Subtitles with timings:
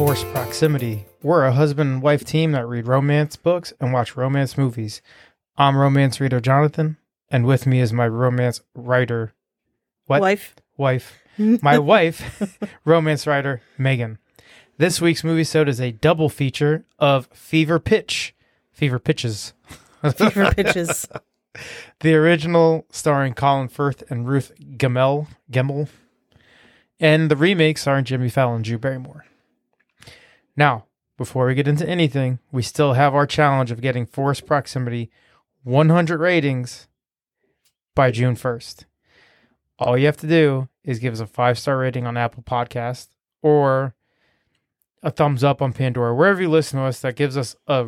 [0.00, 1.04] Forced Proximity.
[1.22, 5.02] We're a husband and wife team that read romance books and watch romance movies.
[5.58, 6.96] I'm romance reader Jonathan,
[7.30, 9.34] and with me is my romance writer,
[10.06, 10.22] what?
[10.22, 10.56] Wife.
[10.78, 14.16] wife, my wife, romance writer Megan.
[14.78, 18.34] This week's movie sode is a double feature of Fever Pitch,
[18.72, 19.52] Fever Pitches,
[20.16, 21.06] Fever pitches.
[22.00, 25.90] the original starring Colin Firth and Ruth Gemmell, Gemmell,
[26.98, 29.26] and the remake starring Jimmy Fallon and Drew Barrymore.
[30.56, 30.86] Now,
[31.16, 35.10] before we get into anything, we still have our challenge of getting Forced Proximity
[35.64, 36.88] 100 ratings
[37.94, 38.84] by June 1st.
[39.78, 43.08] All you have to do is give us a five star rating on Apple Podcast
[43.42, 43.94] or
[45.02, 47.86] a thumbs up on Pandora, wherever you listen to us that gives us a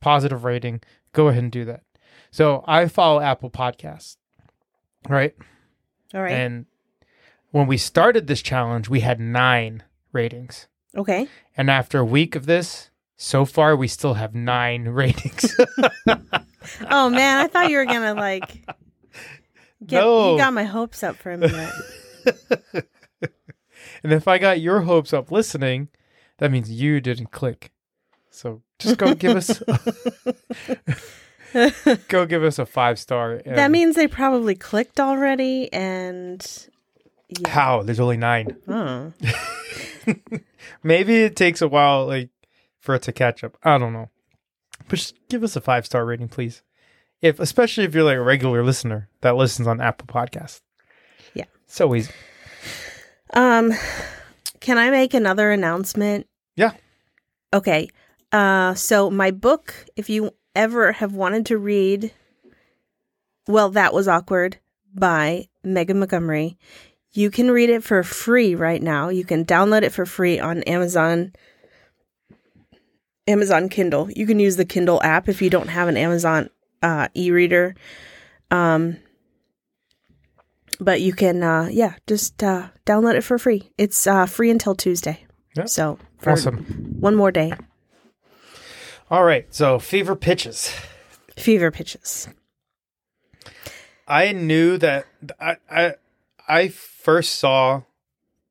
[0.00, 0.80] positive rating.
[1.12, 1.82] Go ahead and do that.
[2.30, 4.16] So I follow Apple Podcasts,
[5.08, 5.34] right?
[6.14, 6.32] All right.
[6.32, 6.66] And
[7.50, 10.68] when we started this challenge, we had nine ratings.
[10.96, 11.28] Okay.
[11.56, 15.54] And after a week of this, so far we still have nine ratings.
[16.88, 18.64] Oh man, I thought you were gonna like.
[19.84, 20.32] Get, No.
[20.32, 21.70] You got my hopes up for a minute.
[24.04, 25.88] and if I got your hopes up listening,
[26.38, 27.72] that means you didn't click.
[28.30, 29.60] So just go give us
[32.08, 33.32] go give us a five star.
[33.44, 36.46] and- that means they probably clicked already, and
[37.40, 37.48] yeah.
[37.48, 37.82] how?
[37.82, 38.56] There's only nine.
[38.68, 39.12] Oh.
[40.82, 42.30] Maybe it takes a while, like
[42.80, 43.56] for it to catch up.
[43.62, 44.10] I don't know.
[44.88, 46.62] But just give us a five star rating, please.
[47.20, 50.60] If especially if you're like a regular listener that listens on Apple Podcast.
[51.34, 51.44] Yeah.
[51.66, 52.12] So easy.
[53.32, 53.72] Um,
[54.60, 56.26] can I make another announcement?
[56.56, 56.72] Yeah.
[57.54, 57.88] Okay.
[58.30, 62.12] Uh, so my book, if you ever have wanted to read,
[63.46, 64.58] well, that was awkward
[64.94, 66.58] by Megan Montgomery.
[67.12, 69.08] You can read it for free right now.
[69.08, 71.32] You can download it for free on Amazon.
[73.28, 74.10] Amazon Kindle.
[74.10, 76.50] You can use the Kindle app if you don't have an Amazon
[76.82, 77.74] uh, e-reader.
[78.50, 78.96] Um,
[80.80, 83.70] but you can, uh, yeah, just uh, download it for free.
[83.78, 85.24] It's uh, free until Tuesday.
[85.66, 86.96] So Awesome.
[86.98, 87.52] one more day.
[89.10, 89.46] All right.
[89.54, 90.74] So fever pitches.
[91.36, 92.28] Fever pitches.
[94.08, 95.06] I knew that
[95.38, 95.94] I I
[96.48, 97.82] I first saw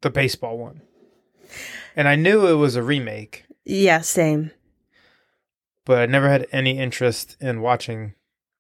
[0.02, 0.82] the baseball one.
[1.96, 4.52] And I knew it was a remake, Yeah, same.
[5.86, 8.14] but I never had any interest in watching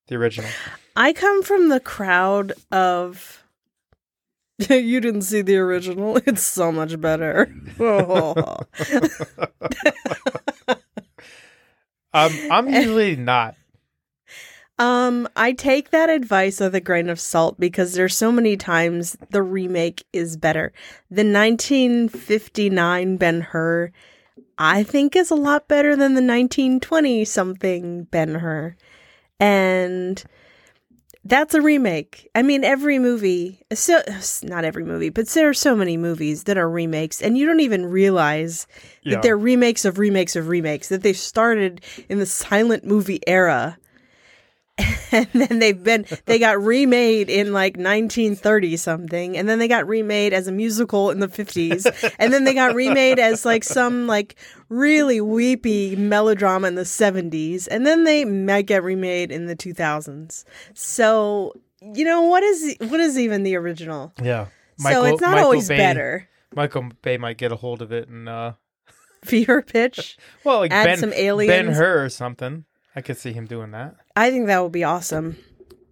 [0.07, 0.49] the original.
[0.95, 3.43] I come from the crowd of.
[4.69, 6.17] you didn't see the original.
[6.27, 7.53] It's so much better.
[7.79, 8.57] Oh.
[12.13, 13.55] Um, I'm usually not.
[14.81, 19.15] Um, I take that advice with a grain of salt because there's so many times
[19.29, 20.73] the remake is better.
[21.11, 23.91] The 1959 Ben Hur,
[24.57, 28.75] I think, is a lot better than the 1920 something Ben Hur,
[29.39, 30.23] and
[31.23, 32.27] that's a remake.
[32.33, 34.01] I mean, every movie, so
[34.41, 37.59] not every movie, but there are so many movies that are remakes, and you don't
[37.59, 38.65] even realize
[39.03, 39.13] Yeah.
[39.15, 40.87] that they're remakes of remakes of remakes.
[40.89, 43.77] That they started in the silent movie era
[45.11, 49.87] and then they've been they got remade in like 1930 something and then they got
[49.87, 54.07] remade as a musical in the 50s and then they got remade as like some
[54.07, 54.35] like
[54.69, 60.43] really weepy melodrama in the 70s and then they might get remade in the 2000s
[60.73, 64.47] so you know what is what is even the original Yeah.
[64.77, 68.07] so it's not Michael always Bay- better Michael Bay might get a hold of it
[68.07, 68.53] and uh
[69.23, 71.77] fever pitch well like Add Ben some Ben aliens.
[71.77, 72.65] Hur or something.
[72.95, 73.95] I could see him doing that.
[74.15, 75.37] I think that would be awesome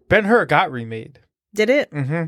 [0.10, 1.20] Ben Hur got remade.
[1.54, 2.26] did it hmm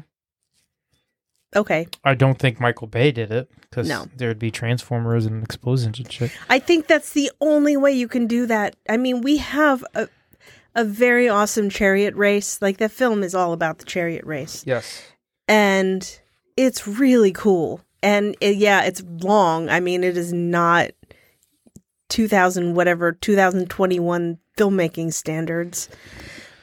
[1.55, 4.07] okay I don't think Michael Bay did it because No.
[4.15, 6.31] there'd be transformers and explosions and shit.
[6.49, 8.75] I think that's the only way you can do that.
[8.89, 10.07] I mean, we have a
[10.75, 12.61] a very awesome chariot race.
[12.61, 14.63] Like the film is all about the chariot race.
[14.65, 15.01] Yes.
[15.47, 16.19] And
[16.55, 17.81] it's really cool.
[18.01, 19.67] And it, yeah, it's long.
[19.69, 20.91] I mean, it is not
[22.09, 25.89] 2000 whatever 2021 filmmaking standards.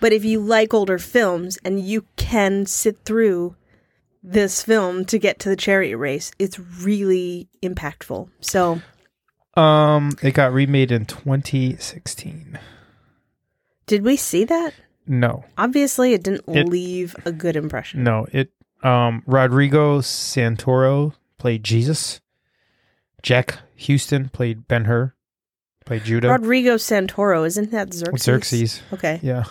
[0.00, 3.56] But if you like older films and you can sit through
[4.23, 8.29] this film to get to the chariot race, it's really impactful.
[8.40, 8.81] So,
[9.55, 12.58] Um, it got remade in 2016.
[13.87, 14.75] did we see that?
[15.06, 18.05] No, Obviously, it didn't It- leave a good impression.
[18.05, 18.26] no.
[18.32, 18.52] It
[18.82, 22.20] um Rodrigo Santoro played Jesus.
[23.23, 25.14] Jack Huston played Ben Hur,
[25.88, 26.29] played Judah.
[26.29, 28.23] Rodrigo Santoro, isn't that Xerxes?
[28.23, 28.82] Xerxes.
[28.93, 29.19] Okay.
[29.23, 29.44] Yeah.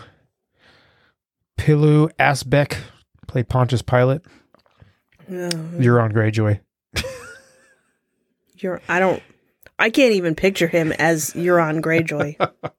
[1.57, 2.77] Pilou Asbæk
[3.27, 4.21] played Pontius Pilate.
[5.29, 5.51] Ugh.
[5.79, 6.59] You're on Greyjoy.
[8.55, 8.81] You're.
[8.87, 9.21] I don't.
[9.79, 12.35] I can't even picture him as Euron Greyjoy.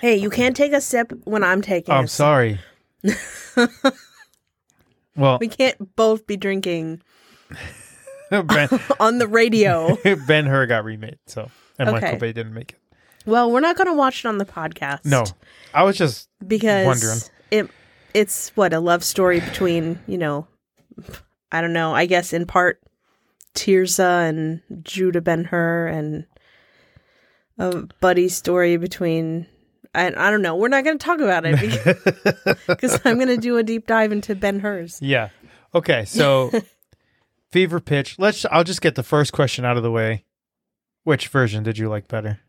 [0.00, 1.94] hey, you can't take a sip when I'm taking.
[1.94, 2.16] I'm a sip.
[2.16, 2.60] sorry.
[5.16, 7.02] well, We can't both be drinking
[8.44, 8.68] Ben,
[9.00, 9.96] on the radio.
[10.26, 12.00] ben Hur got remade, so and Okay.
[12.00, 12.78] Michael Bay didn't make it.
[13.26, 15.04] well, we're not going to watch it on the podcast.
[15.04, 15.24] No,
[15.74, 17.18] I was just because Wondering.
[17.50, 17.70] it
[18.14, 20.46] it's what a love story between you know
[21.52, 22.80] I don't know I guess in part
[23.54, 26.26] Tirzah and Judah Ben Hur and
[27.58, 29.46] a buddy story between
[29.94, 31.58] I, I don't know we're not going to talk about it
[32.68, 35.28] because I'm going to do a deep dive into Ben Hur's yeah.
[35.74, 36.50] Okay, so
[37.52, 38.18] fever pitch.
[38.18, 38.44] Let's.
[38.50, 40.24] I'll just get the first question out of the way.
[41.04, 42.40] Which version did you like better?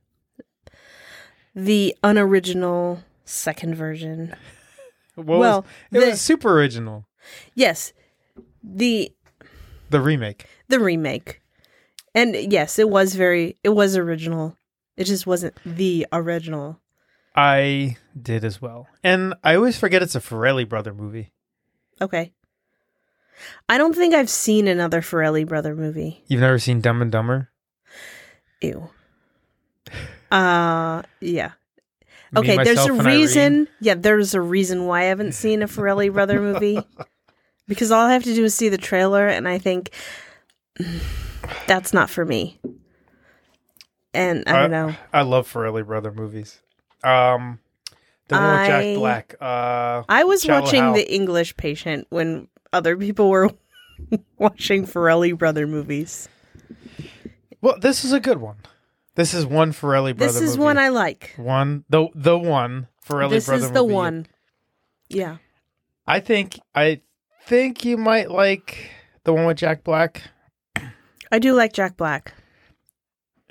[1.53, 4.33] the unoriginal second version
[5.15, 7.05] What well was, it the, was super original.
[7.55, 7.91] yes
[8.63, 9.11] the
[9.89, 10.45] The remake.
[10.69, 11.41] the remake.
[12.15, 14.55] And yes, it was very it was original.
[14.97, 16.79] It just wasn't the original.
[17.35, 21.31] I did as well, and I always forget it's a Farrelly brother movie.
[22.01, 22.33] Okay.
[23.69, 26.23] I don't think I've seen another Farrelly brother movie.
[26.27, 27.49] You've never seen Dumb and Dumber?
[28.61, 28.89] Ew.
[30.31, 31.51] Uh yeah.
[32.31, 33.05] Me, Okay, there's a and Irene?
[33.19, 33.67] reason.
[33.81, 36.79] Yeah, there's a reason why I haven't seen a Farrelly brother movie.
[37.67, 39.89] because all I have to do is see the trailer and I think
[40.79, 41.01] "Mm,
[41.67, 42.61] that's not for me.
[44.13, 44.95] And I don't know.
[45.11, 46.61] I love Farrelly brother movies.
[47.03, 47.59] Um,
[48.29, 49.35] the one I- Jack Black.
[49.41, 50.93] Uh, I was watching Hal.
[50.93, 53.49] The English Patient when other people were
[54.37, 56.29] watching Farrelly brother movies.
[57.61, 58.57] well, this is a good one.
[59.15, 60.33] This is one Farrelly brother.
[60.33, 60.65] This is movie.
[60.65, 61.33] one I like.
[61.37, 63.65] one the the one Farrelly This brother.
[63.65, 63.93] is the movie.
[63.93, 64.27] one.
[65.09, 65.37] Yeah.
[66.07, 67.01] I think I
[67.45, 68.89] think you might like
[69.23, 70.23] the one with Jack Black.
[71.31, 72.33] I do like Jack Black.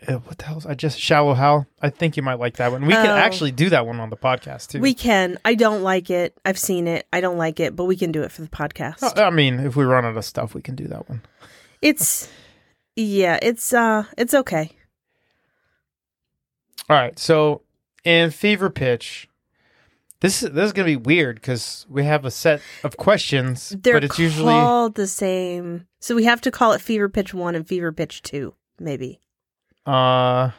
[0.08, 0.58] Uh, what the hell?
[0.58, 1.66] is- I just Shallow Hal.
[1.82, 2.86] I think you might like that one.
[2.86, 3.16] We can Oh.
[3.16, 4.80] actually do that one on the podcast too.
[4.80, 5.38] We can.
[5.44, 6.36] I don't like it.
[6.44, 7.06] I've seen it.
[7.12, 9.18] I don't like it, but we can do it for the podcast.
[9.18, 11.22] I mean, if we run out of stuff, we can do that one.
[11.82, 12.28] It's
[12.96, 14.72] yeah, it's uh it's okay.
[16.88, 17.18] All right.
[17.18, 17.62] So
[18.04, 19.28] in Fever Pitch,
[20.20, 23.94] this is this is gonna be weird because we have a set of questions, They're
[23.94, 25.86] but it's usually all the same.
[26.00, 29.20] So we have to call it Fever Pitch 1 and Fever Pitch 2, maybe.
[29.90, 30.50] Uh,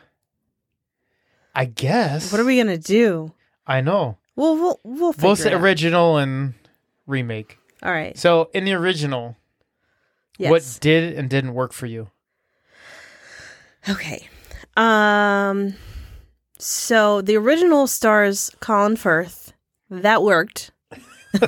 [1.55, 2.31] I guess.
[2.31, 3.33] What are we going to do?
[3.67, 4.17] I know.
[4.35, 5.61] Well, we'll we'll figure Both it out.
[5.61, 6.53] original and
[7.07, 7.57] remake.
[7.83, 8.17] All right.
[8.17, 9.35] So in the original,
[10.37, 10.49] Yes.
[10.49, 12.09] what did and didn't work for you?
[13.89, 14.27] Okay.
[14.77, 15.75] Um
[16.57, 19.53] so the original stars Colin Firth.
[19.89, 20.71] That worked.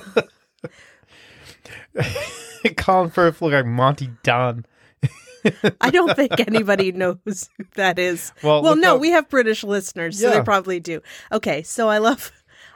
[2.78, 4.66] Colin Firth looked like Monty Don.
[5.82, 7.18] I don't think anybody knows
[7.58, 8.32] who that is.
[8.44, 11.02] Well, Well, no, up- we have British listeners, so they probably do.
[11.32, 12.32] Okay, so I love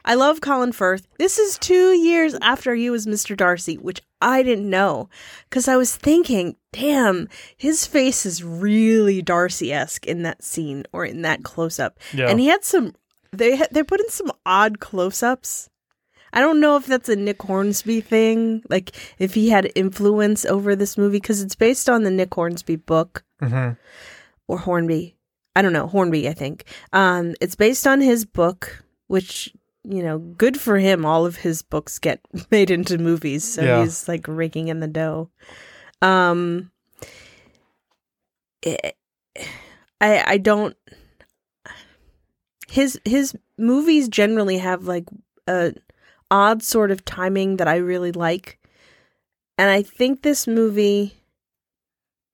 [0.06, 1.06] I love Colin Firth.
[1.18, 3.36] This is 2 years after he was Mr.
[3.36, 5.10] Darcy, which I didn't know
[5.50, 7.28] cuz I was thinking, damn,
[7.58, 12.00] his face is really Darcy-esque in that scene or in that close-up.
[12.13, 12.30] Yeah.
[12.30, 12.94] And he had some
[13.34, 15.70] they they put in some odd close-ups.
[16.38, 20.75] I don't know if that's a Nick Hornsby thing, like if he had influence over
[20.75, 23.72] this movie cuz it's based on the Nick Hornsby book hmm
[24.48, 25.17] or Hornby.
[25.56, 26.65] I don't know, Hornby, I think.
[26.94, 29.51] Um it's based on his book which,
[29.84, 31.06] you know, good for him.
[31.06, 32.20] All of his books get
[32.51, 33.82] made into movies, so Yeah.
[33.82, 35.32] he's like raking in the dough.
[36.03, 36.70] Um
[38.62, 38.96] it,
[40.00, 40.75] I I don't
[42.70, 45.06] his his movies generally have like
[45.48, 45.74] a
[46.29, 48.60] odd sort of timing that I really like.
[49.57, 51.17] And I think this movie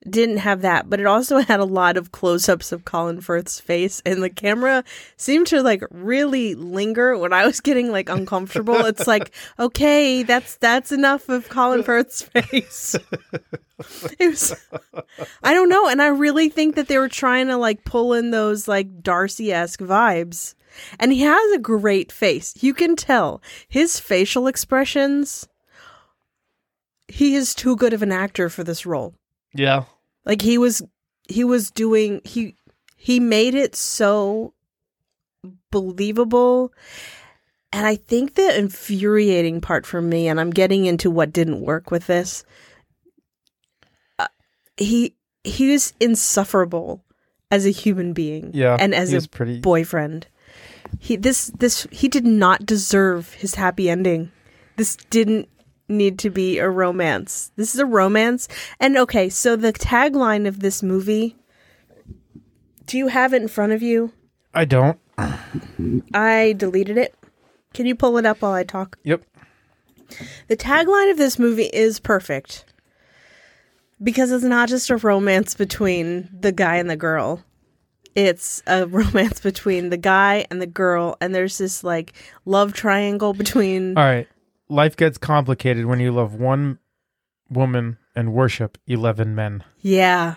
[0.09, 4.01] didn't have that, but it also had a lot of close-ups of Colin Firth's face
[4.05, 4.83] and the camera
[5.17, 8.85] seemed to like really linger when I was getting like uncomfortable.
[8.85, 12.95] it's like, okay, that's that's enough of Colin Firth's face.
[14.19, 14.55] it was
[15.41, 18.31] I don't know, and I really think that they were trying to like pull in
[18.31, 20.55] those like Darcy-esque vibes.
[20.99, 22.53] And he has a great face.
[22.61, 25.47] You can tell his facial expressions.
[27.07, 29.13] He is too good of an actor for this role.
[29.53, 29.83] Yeah.
[30.25, 30.81] Like he was
[31.27, 32.55] he was doing he
[32.97, 34.53] he made it so
[35.71, 36.73] believable.
[37.71, 41.91] And I think the infuriating part for me and I'm getting into what didn't work
[41.91, 42.43] with this.
[44.19, 44.27] Uh,
[44.77, 47.03] he he was insufferable
[47.51, 48.77] as a human being Yeah.
[48.79, 49.59] and as a pretty.
[49.59, 50.27] boyfriend.
[50.99, 54.31] He this this he did not deserve his happy ending.
[54.77, 55.49] This didn't
[55.87, 57.51] need to be a romance.
[57.55, 58.47] This is a romance.
[58.79, 61.35] And okay, so the tagline of this movie
[62.85, 64.11] do you have it in front of you?
[64.53, 64.99] I don't.
[66.13, 67.15] I deleted it.
[67.73, 68.97] Can you pull it up while I talk?
[69.03, 69.23] Yep.
[70.47, 72.65] The tagline of this movie is perfect
[74.01, 77.43] because it's not just a romance between the guy and the girl.
[78.15, 82.13] It's a romance between the guy and the girl, and there's this like
[82.45, 83.97] love triangle between.
[83.97, 84.27] All right.
[84.69, 86.79] Life gets complicated when you love one
[87.49, 89.63] woman and worship 11 men.
[89.81, 90.35] Yeah.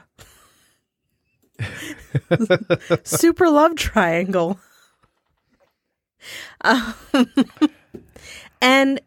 [3.05, 4.59] Super love triangle.
[6.63, 6.95] Um,
[8.61, 9.01] and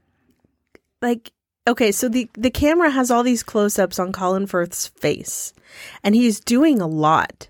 [1.02, 1.34] like
[1.68, 5.54] okay, so the the camera has all these close-ups on Colin Firth's face
[6.02, 7.50] and he's doing a lot.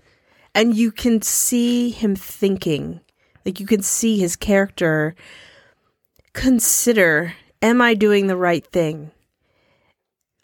[0.54, 3.00] And you can see him thinking.
[3.44, 5.14] Like you can see his character
[6.32, 9.10] consider am I doing the right thing?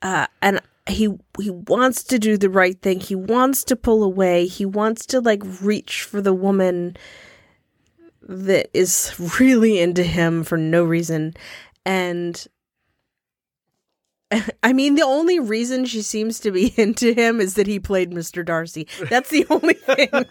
[0.03, 1.09] Uh and he
[1.39, 3.01] he wants to do the right thing.
[3.01, 4.47] He wants to pull away.
[4.47, 6.97] He wants to like reach for the woman
[8.23, 11.35] that is really into him for no reason.
[11.85, 12.47] And
[14.63, 18.11] I mean, the only reason she seems to be into him is that he played
[18.11, 18.45] Mr.
[18.45, 18.89] Darcy.
[19.09, 20.09] That's the only thing.
[20.13, 20.31] That's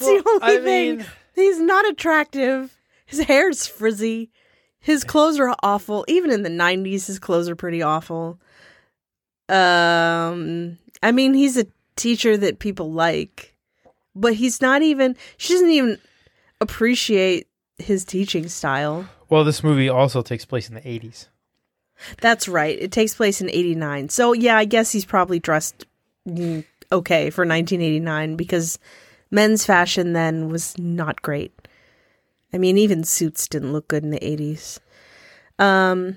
[0.00, 0.96] the only I thing.
[0.98, 2.76] mean- He's not attractive.
[3.06, 4.30] His hair's frizzy.
[4.78, 6.04] His clothes are awful.
[6.08, 8.38] Even in the 90s, his clothes are pretty awful.
[9.48, 13.56] Um, I mean, he's a teacher that people like,
[14.14, 15.98] but he's not even, she doesn't even
[16.60, 17.46] appreciate
[17.78, 19.08] his teaching style.
[19.28, 21.28] Well, this movie also takes place in the 80s.
[22.20, 22.76] That's right.
[22.80, 24.08] It takes place in 89.
[24.08, 25.86] So, yeah, I guess he's probably dressed
[26.28, 28.78] mm, okay for 1989 because
[29.30, 31.52] men's fashion then was not great.
[32.52, 34.78] I mean, even suits didn't look good in the 80s.
[35.58, 36.16] Um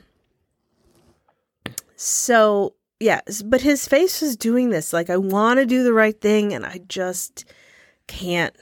[1.95, 6.19] so, yeah, but his face was doing this like I want to do the right
[6.19, 7.45] thing and I just
[8.07, 8.55] can't.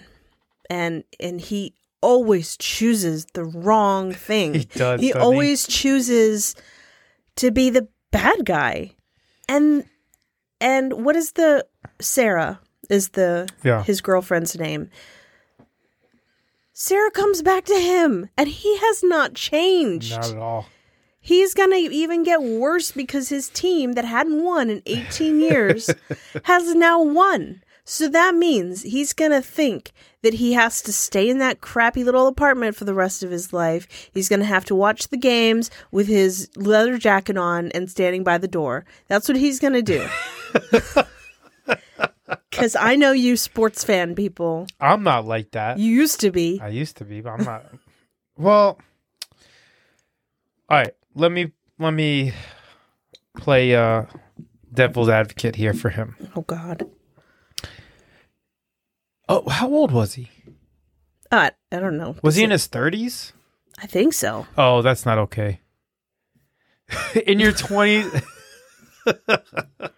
[0.69, 4.53] And and he always chooses the wrong thing.
[4.61, 5.23] He does, He doesn't he?
[5.23, 6.55] always chooses
[7.41, 8.91] to be the bad guy.
[9.50, 9.83] And
[10.60, 11.65] and what is the
[12.00, 13.83] Sarah is the Yeah.
[13.83, 14.89] his girlfriend's name.
[16.74, 20.12] Sarah comes back to him and he has not changed.
[20.12, 20.65] Not at all.
[21.19, 25.89] He's going to even get worse because his team that hadn't won in 18 years
[26.45, 27.62] has now won.
[27.91, 32.05] So that means he's going to think that he has to stay in that crappy
[32.05, 34.10] little apartment for the rest of his life.
[34.13, 38.24] He's going to have to watch the games with his leather jacket on and standing
[38.24, 38.86] by the door.
[39.10, 40.07] That's what he's going to do.
[42.51, 44.67] Cuz I know you sports fan people.
[44.79, 45.77] I'm not like that.
[45.77, 46.62] You used to be.
[46.63, 47.65] I used to be, but I'm not.
[48.38, 48.79] well,
[50.69, 50.93] all right.
[51.13, 52.31] Let me let me
[53.36, 54.05] play uh
[54.74, 56.15] devil's advocate here for him.
[56.38, 56.88] Oh god.
[59.31, 60.29] Oh, how old was he?
[61.31, 62.17] Uh, I don't know.
[62.21, 63.31] Was he in his 30s?
[63.81, 64.45] I think so.
[64.57, 65.61] Oh, that's not okay.
[67.25, 68.23] in your 20s.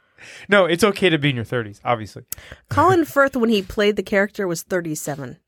[0.49, 2.25] no, it's okay to be in your 30s, obviously.
[2.69, 5.39] Colin Firth, when he played the character, was 37.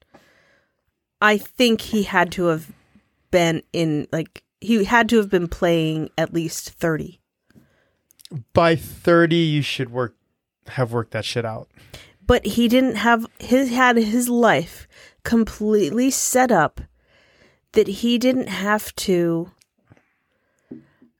[1.22, 2.72] I think he had to have
[3.30, 7.22] been in, like, he had to have been playing at least 30.
[8.52, 10.16] By 30, you should work
[10.70, 11.70] have worked that shit out.
[12.28, 14.88] But he didn't have, his had his life
[15.24, 16.82] completely set up
[17.74, 19.52] that he didn't have to.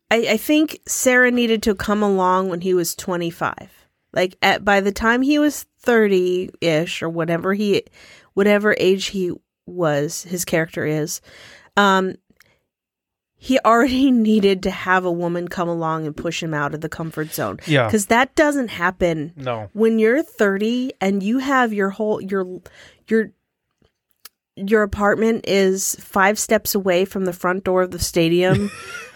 [0.10, 3.72] I, I think Sarah needed to come along when he was 25.
[4.14, 7.84] Like at by the time he was 30-ish or whatever he
[8.34, 9.34] whatever age he
[9.66, 11.22] was, his character is,
[11.76, 12.16] um
[13.46, 16.90] he already needed to have a woman come along and push him out of the
[16.90, 17.60] comfort zone.
[17.68, 17.92] Yeah.
[17.92, 19.70] Cuz that doesn't happen No.
[19.74, 22.62] when you're 30 and you have your whole your
[23.08, 23.32] your
[24.56, 28.72] your apartment is 5 steps away from the front door of the stadium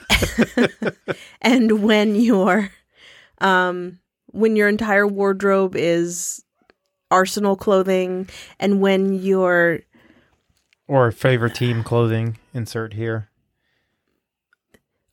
[1.42, 2.70] and when your
[3.40, 6.44] um when your entire wardrobe is
[7.10, 8.28] arsenal clothing
[8.60, 9.80] and when your
[10.88, 13.30] Or favorite team clothing insert here.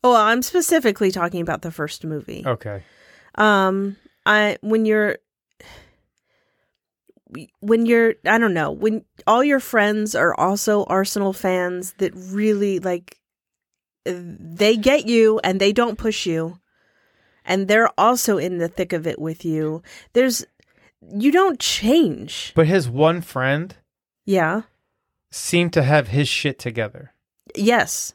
[0.05, 2.43] Oh I'm specifically talking about the first movie.
[2.47, 2.83] Okay.
[3.37, 5.17] um i when you're
[7.61, 12.79] when you're i don't know when all your friends are also arsenal fans that really
[12.79, 13.19] like
[14.05, 16.59] they get you and they don't push you
[17.45, 20.45] and they're also in the thick of it with you there's
[21.13, 23.75] you don't change But his one friend
[24.25, 24.63] yeah
[25.31, 27.13] seemed to have his shit together.
[27.55, 28.15] yes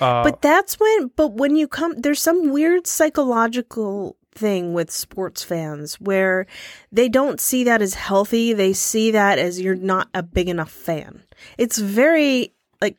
[0.00, 5.42] Uh, but that's when but when you come there's some weird psychological thing with sports
[5.42, 6.46] fans where
[6.92, 8.52] they don't see that as healthy.
[8.52, 11.22] They see that as you're not a big enough fan.
[11.58, 12.96] It's very like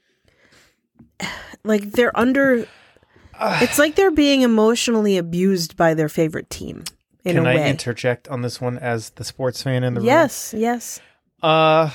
[1.63, 2.67] like they're under
[3.41, 6.83] it's like they're being emotionally abused by their favorite team
[7.23, 7.69] in can a I way.
[7.69, 10.07] interject on this one as the sports fan in the room?
[10.07, 10.99] yes yes.
[11.41, 11.89] Uh,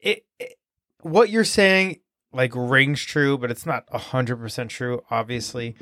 [0.00, 0.56] it, it
[1.02, 2.00] what you're saying
[2.32, 5.02] like rings true, but it's not hundred percent true.
[5.10, 5.74] Obviously,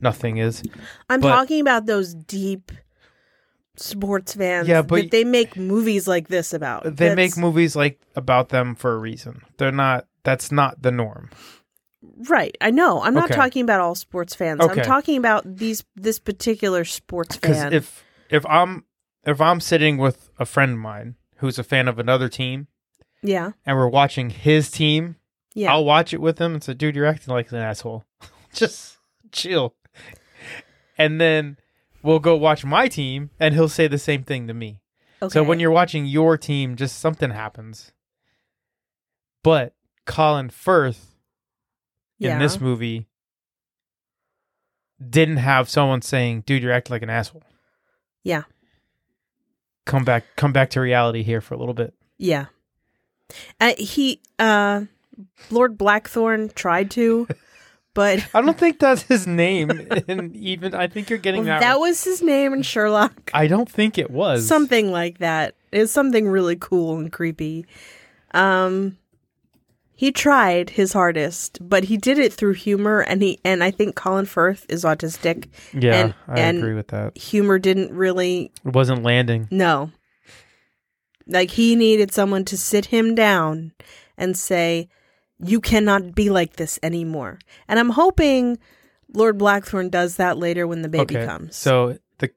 [0.00, 0.62] nothing is.
[1.08, 2.72] i'm But- talking about those deep
[3.76, 8.00] sports fans Yeah, but- that they make movies like this about They make movies like
[8.16, 9.42] about them for a reason.
[9.58, 10.06] They're not.
[10.24, 11.30] That's not the norm.
[12.28, 13.00] Right, I know.
[13.02, 13.34] I'm not Okay.
[13.34, 14.60] talking about all sports fans.
[14.60, 14.80] Okay.
[14.80, 17.72] I'm talking about these this particular sports fan.
[17.72, 18.84] if if I'm
[19.24, 22.66] if I'm sitting with a friend of mine who's a fan of another team
[23.22, 25.16] yeah, and we're watching his team,
[25.54, 28.04] yeah, I'll watch it with him and say, "Dude, you're acting like an asshole.
[28.54, 28.98] Just
[29.30, 29.74] chill."
[30.98, 31.56] And then
[32.02, 34.80] we'll go watch my team, and he'll say the same thing to me.
[35.22, 35.32] okay.
[35.32, 37.92] So when you're watching your team, just something happens.
[39.42, 39.74] But
[40.06, 41.16] Colin Firth
[42.20, 42.38] in yeah.
[42.38, 43.08] this movie
[45.00, 47.42] didn't have someone saying, "Dude, you're acting like an asshole."
[48.22, 48.42] Yeah.
[49.84, 51.92] Come back, come back to reality here for a little bit.
[52.18, 52.46] yeah,
[53.60, 54.82] uh, he uh,
[55.50, 57.26] Lord Blackthorn tried to,
[57.94, 59.70] but I don't think that's his name,
[60.08, 61.60] and even I think you're getting that.
[61.60, 63.30] that was his name in Sherlock.
[63.34, 65.54] I don't think it was Something like that.
[65.72, 67.66] It's something really cool and creepy.
[68.34, 68.98] Um,
[69.94, 73.94] he tried his hardest, but he did it through humor, and he and I think
[73.94, 75.48] Colin Firth is autistic.
[75.72, 77.16] Yeah, and- I and- agree with that.
[77.16, 79.48] Humor didn't really It wasn't landing.
[79.50, 79.90] No.
[81.26, 83.72] Like he needed someone to sit him down
[84.18, 84.88] and say,
[85.44, 87.38] You cannot be like this anymore.
[87.68, 88.58] And I'm hoping
[89.12, 91.56] Lord Blackthorne does that later when the baby okay, comes.
[91.56, 92.30] so the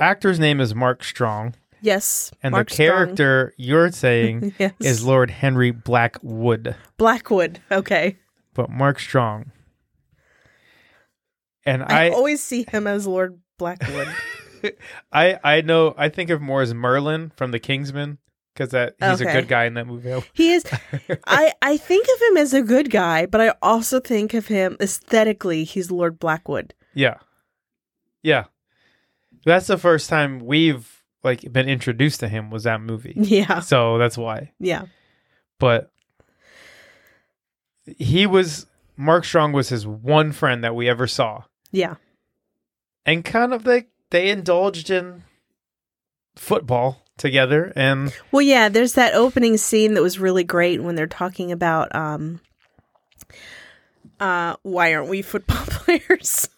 [0.00, 2.30] actor's name is Mark Strong, yes.
[2.42, 2.88] and Mark the Strong.
[2.88, 4.72] character you're saying yes.
[4.80, 6.76] is Lord Henry Blackwood.
[6.96, 7.60] Blackwood.
[7.70, 8.16] Okay.
[8.54, 9.52] but Mark Strong.
[11.64, 14.08] And I, I, always see him as Lord Blackwood.
[15.12, 15.94] I, I know.
[15.98, 18.18] I think of more as Merlin from The Kingsman
[18.58, 20.12] because that he's a good guy in that movie.
[20.32, 20.64] he is
[21.26, 24.76] I, I think of him as a good guy, but I also think of him
[24.80, 26.74] aesthetically, he's Lord Blackwood.
[26.94, 27.18] yeah,
[28.22, 28.44] yeah.
[29.44, 33.14] That's the first time we've like been introduced to him was that movie.
[33.16, 33.60] Yeah.
[33.60, 34.52] So that's why.
[34.58, 34.86] Yeah.
[35.58, 35.90] But
[37.96, 38.66] he was
[38.96, 41.94] Mark Strong was his one friend that we ever saw, Yeah.
[43.06, 45.22] and kind of like they indulged in
[46.36, 51.06] football together and Well, yeah, there's that opening scene that was really great when they're
[51.06, 52.40] talking about um
[54.20, 56.48] uh why aren't we football players?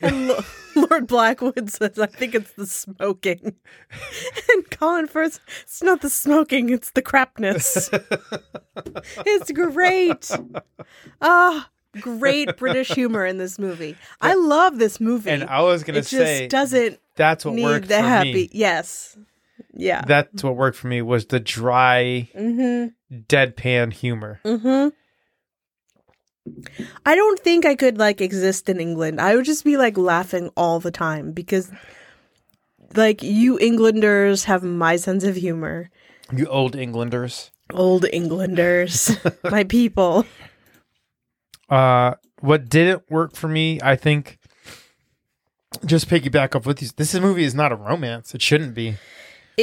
[0.00, 0.40] And Lo-
[0.74, 3.54] Lord Blackwood says, I think it's the smoking.
[4.52, 7.88] And Colin Firth, it's not the smoking, it's the crapness.
[9.24, 10.28] it's great.
[11.22, 13.96] Ah, great British humor in this movie.
[14.20, 15.30] I love this movie.
[15.30, 18.32] and I was gonna it just say doesn't that's what need worked the for happy.
[18.32, 18.48] me.
[18.52, 19.16] Yes.
[19.72, 20.02] Yeah.
[20.06, 23.14] That's what worked for me was the dry, mm-hmm.
[23.28, 24.40] deadpan humor.
[24.44, 24.88] Mm-hmm.
[27.06, 29.20] I don't think I could like exist in England.
[29.20, 31.70] I would just be like laughing all the time because
[32.96, 35.90] like you Englanders have my sense of humor.
[36.34, 37.50] You old Englanders.
[37.72, 40.24] Old Englanders, my people.
[41.68, 44.38] Uh, what didn't work for me, I think,
[45.84, 46.88] just piggyback off with you.
[46.96, 48.34] This movie is not a romance.
[48.34, 48.96] It shouldn't be.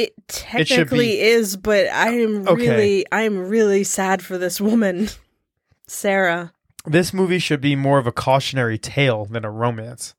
[0.04, 2.68] It technically is, but I am Okay.
[2.70, 5.10] really I'm really sad for this woman,
[5.88, 6.54] Sarah.
[6.86, 10.14] This movie should be more of a cautionary tale than a romance.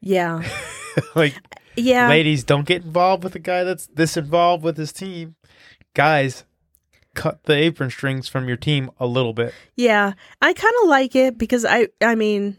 [0.00, 0.42] Yeah.
[1.14, 1.34] like,
[1.76, 2.08] Yeah.
[2.08, 5.36] ladies, don't get involved with a guy that's this involved with his team.
[5.94, 6.44] Guys,
[7.14, 9.54] cut the apron strings from your team a little bit.
[9.76, 12.56] Yeah, I kind of like it because I, I mean,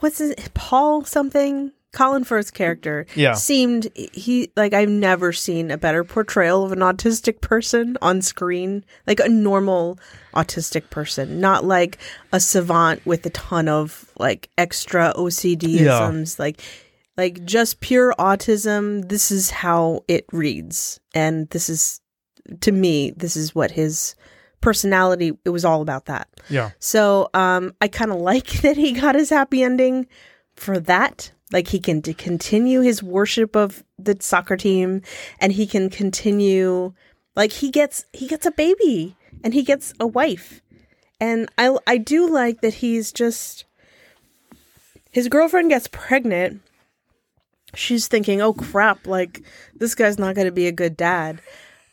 [0.00, 1.72] what's his Paul something?
[1.98, 3.32] Colin Firth's character Yeah.
[3.34, 8.84] seemed he like I've never seen a better portrayal of an autistic person on screen,
[9.08, 9.98] like a normal
[10.32, 11.98] autistic person, not like
[12.32, 16.60] a savant with a ton of like extra OCDisms, like
[17.16, 19.08] like just pure autism.
[19.08, 22.00] This is how it reads, and this is
[22.60, 24.14] to me, this is what his
[24.60, 25.32] personality.
[25.44, 26.28] It was all about that.
[26.48, 26.70] Yeah.
[26.78, 30.06] So um, I kind of like that he got his happy ending
[30.54, 31.32] for that.
[31.52, 35.02] Like he can continue his worship of the soccer team,
[35.40, 36.92] and he can continue.
[37.34, 40.60] Like he gets he gets a baby and he gets a wife,
[41.20, 43.64] And I I do like that he's just
[45.10, 46.60] his girlfriend gets pregnant.
[47.74, 49.42] She's thinking, "Oh crap, like
[49.74, 51.40] this guy's not going to be a good dad."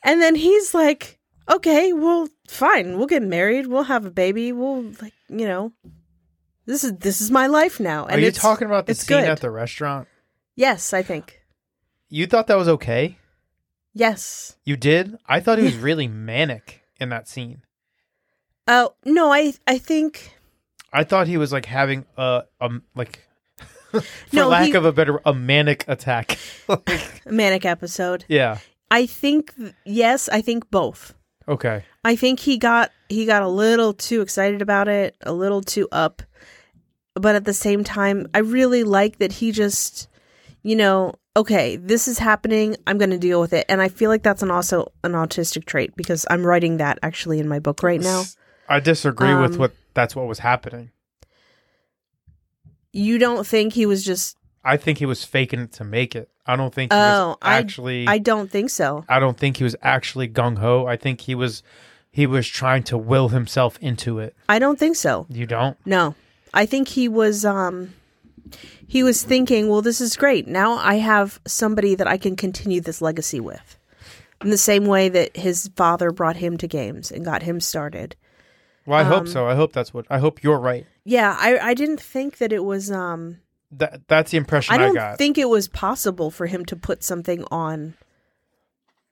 [0.03, 2.97] And then he's like, "Okay, well, fine.
[2.97, 3.67] We'll get married.
[3.67, 4.51] We'll have a baby.
[4.51, 5.73] We'll like, you know,
[6.65, 9.29] this is this is my life now." Are you talking about the it's scene good.
[9.29, 10.07] at the restaurant?
[10.55, 11.41] Yes, I think.
[12.09, 13.17] You thought that was okay?
[13.93, 14.55] Yes.
[14.65, 15.17] You did?
[15.27, 17.61] I thought he was really manic in that scene.
[18.67, 20.31] Oh, no, I I think
[20.91, 23.27] I thought he was like having a um like
[23.91, 24.01] for
[24.33, 26.37] No, lack he- of a better a manic attack.
[26.67, 28.25] Like, a manic episode.
[28.27, 28.57] yeah.
[28.91, 29.53] I think
[29.85, 31.13] yes, I think both.
[31.47, 31.83] Okay.
[32.03, 35.87] I think he got he got a little too excited about it, a little too
[35.91, 36.21] up.
[37.15, 40.07] But at the same time, I really like that he just
[40.63, 43.65] you know, okay, this is happening, I'm going to deal with it.
[43.69, 47.39] And I feel like that's an also an autistic trait because I'm writing that actually
[47.39, 48.23] in my book right now.
[48.67, 50.89] I disagree with Um, what that's what was happening.
[52.91, 56.29] You don't think he was just I think he was faking it to make it.
[56.47, 59.05] I don't think he Oh, was I- actually I don't think so.
[59.07, 60.85] I don't think he was actually gung ho.
[60.87, 61.61] I think he was
[62.11, 64.35] he was trying to will himself into it.
[64.49, 65.27] I don't think so.
[65.29, 65.77] You don't?
[65.85, 66.15] No.
[66.55, 67.93] I think he was um
[68.87, 70.47] he was thinking, well this is great.
[70.47, 73.77] Now I have somebody that I can continue this legacy with.
[74.43, 78.15] In the same way that his father brought him to games and got him started.
[78.85, 79.47] Well, I hope Um, so.
[79.47, 80.85] I hope that's what I hope you're right.
[81.03, 83.37] Yeah, I I didn't think that it was um
[83.71, 84.83] That that's the impression I got.
[84.83, 85.17] I, don't got.
[85.17, 87.95] think it was possible for him to put something on.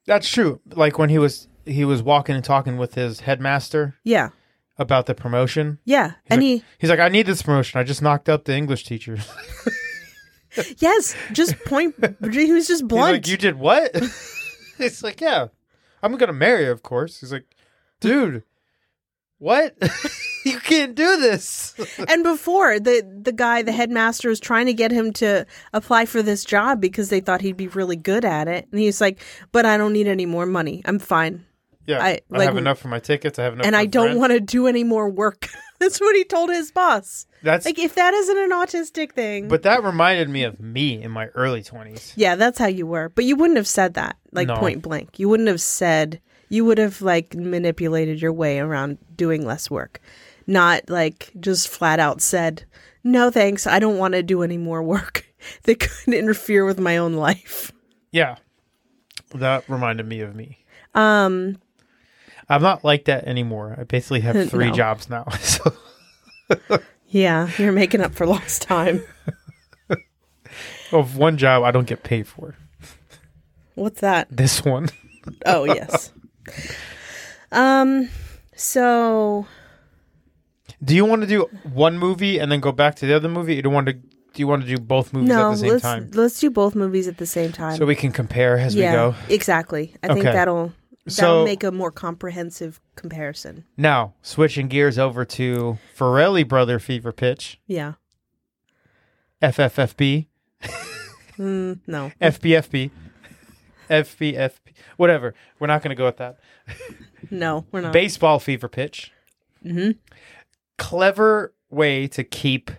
[0.06, 0.60] that's true.
[0.76, 4.30] Like when he was he was walking and talking with his headmaster Yeah.
[4.78, 5.80] About the promotion.
[5.86, 6.14] Yeah.
[6.28, 7.80] and like- he He's like, I need this promotion.
[7.80, 9.18] I just knocked up the English teacher.
[10.78, 11.96] yes, just point
[12.32, 13.14] he was just He's blunt.
[13.14, 13.92] like, you did what?
[14.80, 15.48] it's like, yeah,
[16.02, 17.20] I'm gonna marry her, of course.
[17.20, 17.46] He's like,
[18.00, 18.44] dude,
[19.40, 19.76] what?
[20.46, 21.74] you can't do this.
[22.08, 26.22] and before the the guy the headmaster was trying to get him to apply for
[26.22, 29.20] this job because they thought he'd be really good at it and he's like
[29.52, 31.46] but i don't need any more money i'm fine
[31.86, 33.40] yeah, I- I, have enough for my tickets.
[33.40, 35.50] I have enough, and i don't want to do any more work.
[35.80, 37.26] That's what he told his boss.
[37.42, 41.12] That's like if that isn't an autistic thing but that reminded me of me in
[41.12, 42.14] my early twenties.
[42.16, 43.10] yeah that's how you were.
[43.10, 44.56] But you wouldn't have said that like No.
[44.56, 45.20] point blank.
[45.20, 50.00] You wouldn't have said you would have like manipulated your way around doing less work.
[50.48, 52.64] Not like just flat out said
[53.04, 53.68] no thanks.
[53.68, 55.26] I don't want to do any more work.
[55.64, 57.74] That could interfere with my own life.
[58.14, 58.38] Yeah,
[59.36, 60.64] that reminded me of me.
[60.96, 61.58] um
[62.50, 63.76] I'm not like that anymore.
[63.80, 64.74] I basically have three No.
[64.74, 65.26] jobs now.
[65.40, 65.74] So
[67.08, 69.02] yeah you're making up for lost time
[70.92, 72.56] of one job I don't get paid for.
[73.76, 74.90] what's that This one.
[75.46, 76.12] oh yes
[77.52, 78.10] um
[78.56, 79.46] so
[80.84, 83.56] Do you want to do one movie and then go back to the other movie?
[83.56, 83.94] You want to?
[83.94, 84.02] Do
[84.36, 86.74] you want to do both movies no at the same let's time let's do both
[86.76, 89.16] movies at the same time so we can compare as yeah we go?
[89.30, 90.74] exactly i think that'll
[91.06, 93.66] that'll So make a more comprehensive comparison.
[93.78, 97.94] Now switching gears over to Farrelly Brother Fever Pitch, yeah.
[99.42, 100.28] FFFB,
[101.38, 102.12] mm, no.
[102.22, 102.92] FBFB,
[103.90, 104.58] FBFB,
[104.98, 105.34] whatever.
[105.60, 106.40] We're not going to go with that.
[107.32, 107.94] no we're not.
[107.94, 109.12] Baseball Fever Pitch.
[109.66, 109.92] Mm-hmm.
[110.78, 112.72] Clever way to keep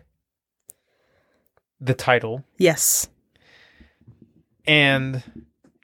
[1.80, 2.44] the title.
[2.58, 3.08] Yes.
[4.66, 5.22] And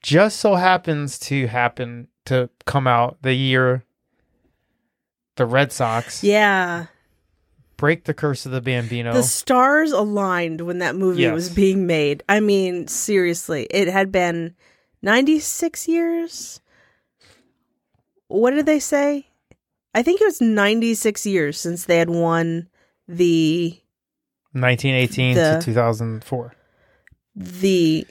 [0.02, 3.84] just so happens to happen to come out the year
[5.36, 6.86] the Red Sox yeah
[7.76, 9.12] break the curse of the Bambino.
[9.14, 11.34] the stars aligned when that movie Yes.
[11.34, 14.54] was being made i mean seriously it had been
[15.02, 16.60] 96 years
[18.28, 19.26] what did they say
[19.94, 22.68] i think it was 96 years since they had won
[23.08, 23.78] the
[24.52, 26.54] 1918 the- to 2004.
[27.34, 28.06] the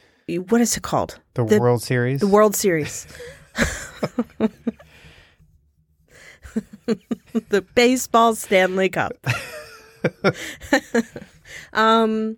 [0.47, 2.19] what is it called The, the- World Series.
[2.21, 3.05] the world series
[7.49, 9.13] the baseball stanley cup.
[11.73, 12.37] Um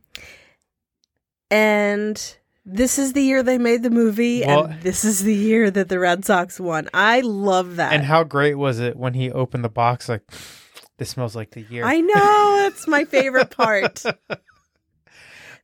[1.49, 5.69] and this is the year they made the movie Well- and this is the year
[5.71, 6.89] that the red sox won.
[6.93, 7.93] I love that.
[7.93, 10.23] And how great was it when he opened the box like
[10.97, 11.84] this smells like the year.
[11.86, 14.03] i know that's my favorite part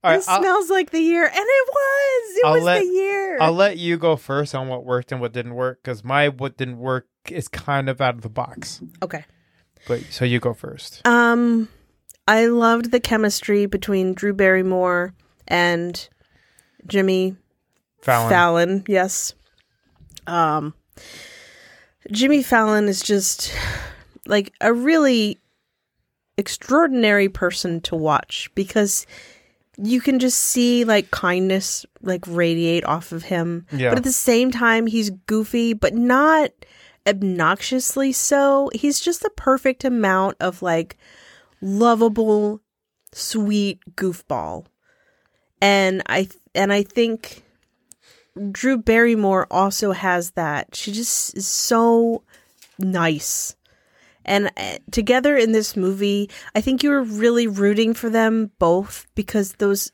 [0.04, 2.88] right, this I'll, smells like the year and it was it I'll was let- the
[2.88, 6.30] year I'll let you go first on what worked and what didn't work cuz my
[6.30, 8.82] what didn't work is kind of out of the box.
[9.04, 9.26] okay
[9.88, 11.06] But so you go first.
[11.08, 11.68] Um,
[12.28, 15.14] I loved the chemistry between Drew Barrymore
[15.48, 16.08] and
[16.86, 17.36] Jimmy
[18.02, 18.30] Fallon.
[18.30, 18.84] Fallon.
[18.88, 19.34] Yes.
[20.26, 20.74] Um,
[22.12, 23.54] Jimmy Fallon is just
[24.26, 25.40] like a really
[26.38, 29.06] extraordinary person to watch because
[29.78, 33.66] you can just see like kindness like radiate off of him.
[33.72, 33.90] Yeah.
[33.90, 36.52] But at the same time he's goofy but not
[37.08, 38.70] obnoxiously so.
[38.74, 40.98] He's just the perfect amount of like
[41.62, 42.62] lovable
[43.14, 44.66] sweet goofball.
[45.62, 47.44] And I and I think
[48.52, 50.76] Drew Barrymore also has that.
[50.76, 52.24] She just is so
[52.80, 53.56] nice.
[54.28, 59.08] And uh, together in this movie, I think you were really rooting for them both
[59.16, 59.92] because those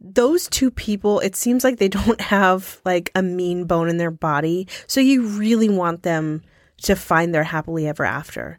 [0.00, 4.12] those two people, it seems like they don't have like a mean bone in their
[4.12, 4.68] body.
[4.86, 6.42] So you really want them
[6.82, 8.58] to find their happily ever after.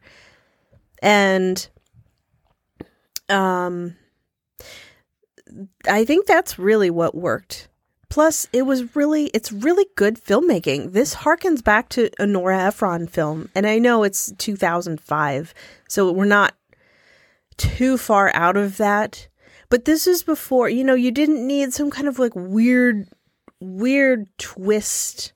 [1.02, 1.68] And
[3.30, 3.96] um
[5.88, 7.69] I think that's really what worked.
[8.10, 10.94] Plus, it was really, it's really good filmmaking.
[10.94, 15.54] This harkens back to a Nora Ephron film, and I know it's 2005,
[15.88, 16.56] so we're not
[17.58, 19.28] too far out of that.
[19.70, 23.08] But this is before, you know, you didn't need some kind of like weird,
[23.60, 25.34] weird twist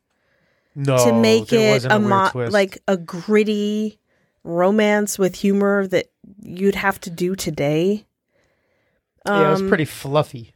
[0.74, 4.00] No, to make it wasn't a mo- like a gritty
[4.44, 6.08] romance with humor that
[6.42, 8.08] you'd have to do today.
[9.28, 10.54] yeah, it was Um, pretty fluffy.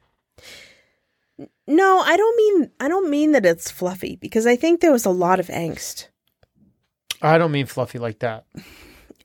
[1.68, 5.06] No, I don't mean I don't mean that it's fluffy because I think there was
[5.06, 6.08] a lot of angst.
[7.22, 8.46] I don't mean fluffy like that.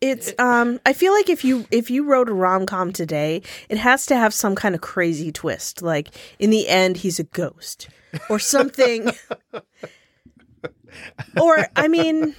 [0.01, 4.07] It's um I feel like if you if you wrote a rom-com today, it has
[4.07, 6.09] to have some kind of crazy twist like
[6.41, 7.89] in the end he's a ghost
[8.29, 9.13] or something.
[11.41, 12.35] or I mean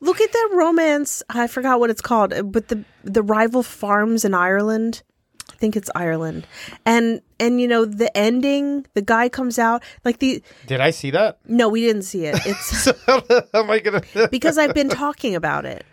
[0.00, 4.32] look at that romance, I forgot what it's called, but the the rival farms in
[4.32, 5.02] Ireland.
[5.52, 6.46] I think it's Ireland.
[6.84, 11.10] And and you know the ending, the guy comes out like the Did I see
[11.10, 11.38] that?
[11.46, 12.36] No, we didn't see it.
[12.44, 12.86] It's
[13.54, 14.02] Am I gonna?
[14.30, 15.84] because I've been talking about it.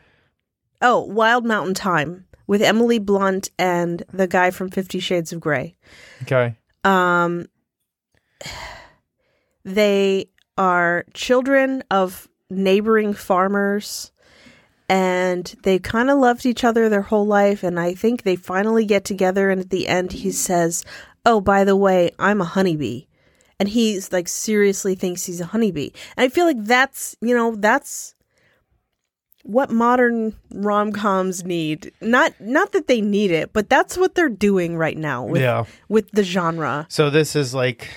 [0.82, 5.76] Oh, Wild Mountain Thyme with Emily Blunt and the guy from 50 Shades of Grey.
[6.24, 6.56] okay.
[6.84, 7.48] Um
[9.66, 14.12] they are children of neighboring farmers
[14.90, 18.86] and they kind of loved each other their whole life and I think they finally
[18.86, 20.84] get together and at the end he says,
[21.26, 23.06] "Oh, by the way, I'm a honeybee."
[23.60, 25.92] And he's like seriously thinks he's a honeybee.
[26.16, 28.16] And I feel like that's, you know, that's
[29.44, 31.92] what modern rom-coms need.
[32.02, 35.66] Not not that they need it, but that's what they're doing right now with yeah.
[35.88, 36.88] with the genre.
[36.90, 37.90] So this is like,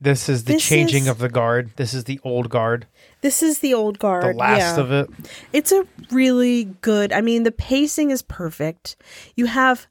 [0.00, 1.70] this is the This changing is- of the guard.
[1.76, 2.86] This is the old guard,
[3.20, 4.24] This is the old guard.
[4.24, 4.80] the last yeah.
[4.82, 5.10] of it.
[5.52, 7.12] It's a really good.
[7.12, 8.96] I mean, the pacing is perfect.
[9.36, 9.86] You have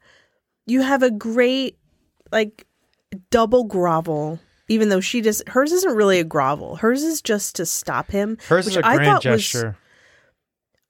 [0.66, 1.78] you have a great
[2.32, 2.66] like
[3.32, 4.40] double grovel.
[4.70, 6.76] Even though she does, hers isn't really a grovel.
[6.76, 8.38] Hers is just to stop him.
[8.50, 9.78] Hers which is a I grand thought was- gesture.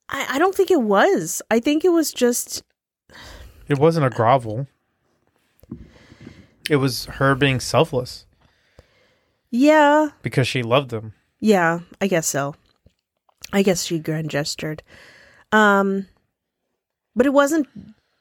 [0.10, 1.42] I, I don't think it was.
[1.52, 2.64] I think it was just
[3.68, 4.66] It wasn't a grovel.
[6.70, 8.26] It was her being selfless
[9.52, 11.14] yeah, because she loved him.
[11.40, 11.80] yeah.
[12.02, 12.56] I guess so.
[13.54, 14.84] I guess she grand gestured.
[15.52, 16.08] Um,
[17.16, 17.68] but it wasn't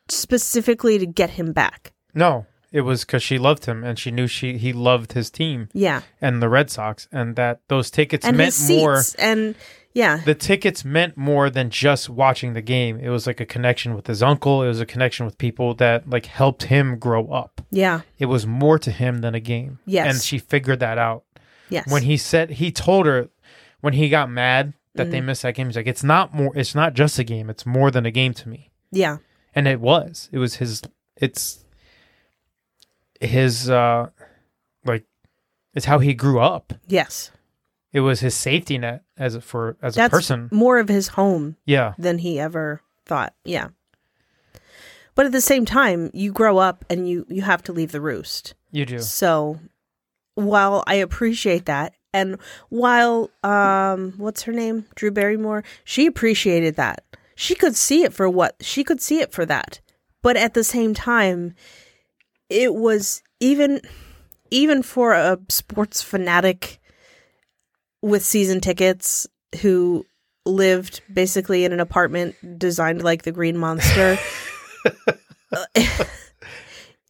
[0.08, 1.92] specifically to get him back.
[2.14, 5.68] No, it was because she loved him and she knew she he loved his team
[5.72, 9.02] Yeah, and the Red Sox, and that those tickets and meant more.
[9.18, 9.54] and
[9.96, 13.00] yeah, The tickets meant more than just watching the game.
[13.00, 14.62] It was like a connection with his uncle.
[14.62, 17.62] It was a connection with people that like helped him grow up.
[17.70, 19.78] yeah, It was more to him than a game.
[19.86, 20.06] Yes.
[20.06, 21.24] and she figured that out.
[21.70, 21.90] yes.
[21.90, 23.30] when he said he told her
[23.80, 26.74] when he got mad that they missed that game he's like it's not more it's
[26.74, 29.16] not just a game it's more than a game to me yeah,
[29.54, 30.82] and it was it was his
[31.16, 31.64] it's
[33.20, 34.08] his uh
[34.84, 35.04] like
[35.74, 37.30] it's how he grew up yes.
[37.92, 41.56] It was his safety net as a for as a person more of his home
[41.64, 43.34] yeah than he ever thought.
[43.44, 43.68] Yeah.
[45.14, 48.00] But at the same time, you grow up and you you have to leave the
[48.00, 48.54] roost.
[48.70, 49.58] you do So
[50.34, 54.86] while I appreciate that and while um what's her name?
[54.94, 57.02] Drew Barrymore, she appreciated that.
[57.34, 59.80] She could see it for what she could see it for that.
[60.22, 61.54] But at the same time,
[62.50, 63.80] it was even
[64.50, 66.78] even for a sports fanatic
[68.06, 69.26] with season tickets
[69.62, 70.06] who
[70.44, 74.16] lived basically in an apartment designed like the Green Monster.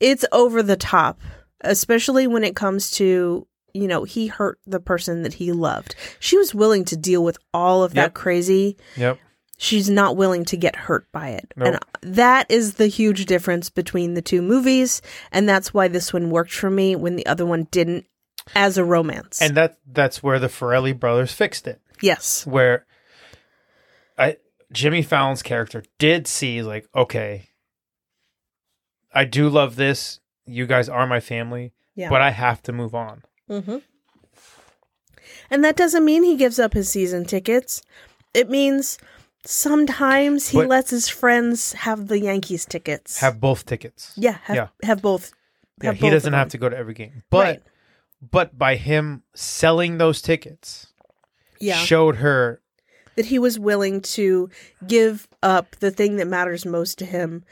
[0.00, 1.20] it's over the top,
[1.61, 5.94] especially when it comes to, you know, he hurt the person that he loved.
[6.18, 8.14] She was willing to deal with all of that Yep.
[8.14, 8.76] crazy.
[8.96, 9.18] yep
[9.59, 11.52] She's not willing to get hurt by it.
[11.56, 11.78] Nope.
[12.02, 15.00] And that is the huge difference between the two movies.
[15.32, 18.04] And that's why this one worked for me when the other one didn't
[18.54, 19.40] as a romance.
[19.42, 22.46] and that that's where the Farrelly brothers fixed it yes.
[22.46, 22.87] where
[24.18, 24.37] I
[24.72, 27.48] Jimmy Fallon's character did see like, okay,
[29.14, 30.20] I do love this.
[30.44, 32.09] You guys are my family, Yeah.
[32.11, 33.22] but I have to move on.
[33.50, 33.78] Mm-hmm.
[35.50, 37.82] And that doesn't mean he gives up his season tickets.
[38.35, 38.98] It means
[39.44, 43.18] sometimes he But- lets his friends have the Yankees tickets.
[43.20, 44.12] Have both tickets.
[44.16, 44.68] yeah, have, yeah.
[44.82, 45.32] have both.
[45.82, 47.22] Yeah, have he doesn't have to go to every game.
[47.30, 47.62] But Right.
[48.20, 50.88] But by him selling those tickets
[51.61, 52.61] Yeah, showed her
[53.16, 54.50] that he was willing to
[54.87, 57.44] give up the thing that matters most to him.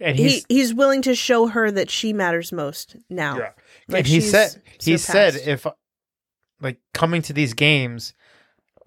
[0.00, 3.36] and He he's he's willing to show her that she matters most now.
[3.38, 3.50] yeah.
[3.88, 5.66] Like and he said he said if
[6.60, 8.14] like coming to these games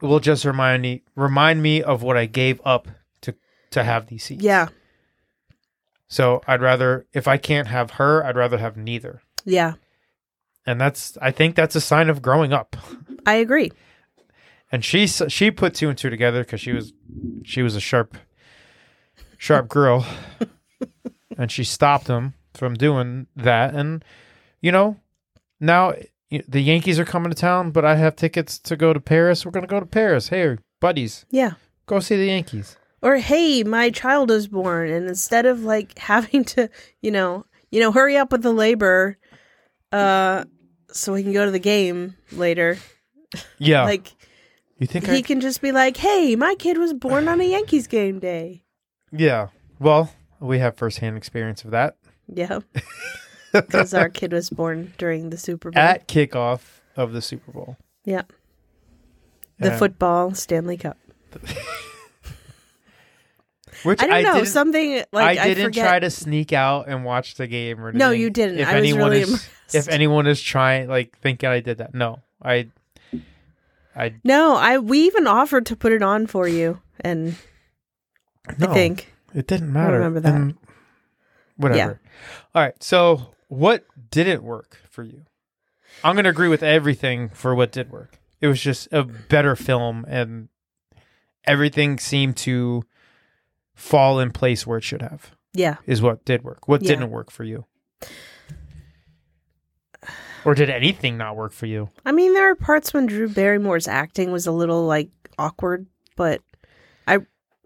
[0.01, 2.87] will just remind me remind me of what I gave up
[3.21, 3.35] to
[3.71, 4.43] to have these seats.
[4.43, 4.67] Yeah,
[6.07, 9.21] So I'd rather if I can't have her, I'd rather have neither.
[9.45, 9.73] yeah,
[10.65, 12.75] And that's I think that's a sign of growing up.
[13.25, 13.71] I agree.
[14.71, 16.93] And she she put two and two together because she was
[17.43, 18.17] she was a sharp
[19.37, 20.05] sharp girl,
[21.37, 23.75] and she stopped him from doing that.
[23.75, 24.03] And
[24.61, 24.97] you know,
[25.59, 25.93] now
[26.47, 29.45] the Yankees are coming to town, but I have tickets to go to Paris.
[29.45, 30.29] We're gonna go to Paris.
[30.29, 31.51] Hey, buddies, Yeah.
[31.85, 32.77] go see the Yankees.
[33.01, 36.69] Or hey, my child is born, and instead of like having to,
[37.01, 39.17] you know, you know, hurry up with the labor,
[39.91, 40.45] uh,
[40.93, 42.77] so we can go to the game later.
[43.57, 44.13] Yeah, Like
[44.77, 45.07] you think?
[45.07, 48.19] he I, can just be like, "Hey, my kid was born on a Yankees game
[48.19, 48.63] day."
[49.11, 49.47] yeah.
[49.79, 52.59] Well, we have firsthand experience of that Yeah,
[53.51, 55.81] because our kid was born during the Super Bowl.
[55.81, 57.77] at kickoff of the Super Bowl.
[58.05, 58.21] yeah,
[59.59, 60.97] the And- football Stanley Cup.
[63.83, 65.87] Which I don't know didn't- something like I didn't forget.
[65.87, 67.99] try to sneak out and watch the game or anything.
[67.99, 68.63] No, you didn't.
[68.65, 69.75] I was really is, impressed.
[69.75, 72.69] if anyone is trying, like thinking I did that, no, I,
[73.95, 77.35] I No, I we even offered to put it on for you, and
[78.57, 79.93] no, I think it didn't matter.
[79.93, 80.33] remember that.
[80.33, 80.57] And
[81.57, 81.99] whatever.
[82.55, 82.81] All right.
[82.81, 85.25] So, what didn't work for you?
[86.03, 88.19] I'm gonna agree with everything for what did work.
[88.41, 90.49] It was just a better film, and
[91.45, 92.83] everything seemed to
[93.75, 95.31] fall in place where it should have.
[95.53, 96.67] yeah, is what did work.
[96.67, 96.89] What Yeah.
[96.89, 97.65] didn't work for you?
[100.45, 101.89] Or did anything not work for you?
[102.05, 105.09] I mean, there are parts when Drew Barrymore's acting was a little like
[105.39, 105.85] awkward,
[106.17, 106.41] but
[107.07, 107.19] I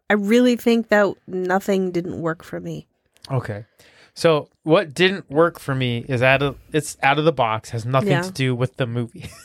[0.09, 2.87] I really think that nothing didn't work for me.
[3.31, 3.65] Okay.
[4.13, 7.83] So what didn't work for me is out of it's out of the box, has
[7.85, 8.21] nothing Yeah.
[8.21, 9.29] to do with the movie.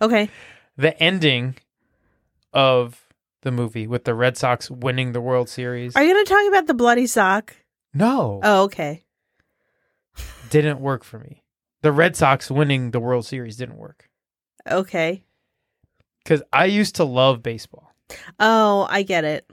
[0.00, 0.30] Okay.
[0.76, 1.56] the ending
[2.52, 3.04] of
[3.42, 5.94] the movie with the Red Sox winning the World Series.
[5.96, 7.54] Are you going to talk about the bloody sock?
[7.94, 9.04] no, Oh, okay.
[10.50, 11.42] didn't work for me.
[11.82, 14.08] The Red Sox winning the World Series didn't work.
[14.70, 15.24] Okay.
[16.24, 17.92] Cuz I used to love baseball.
[18.40, 19.48] Oh, I get it.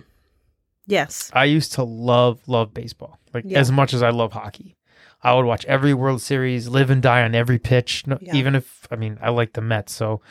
[0.88, 1.30] Yes.
[1.34, 3.60] I used to love love baseball, like Yeah.
[3.60, 4.76] as much as I love hockey.
[5.24, 8.06] I would watch every World Series, live and die on every pitch.
[8.08, 8.36] No, Yeah.
[8.36, 10.21] Even if I mean I like the Mets, so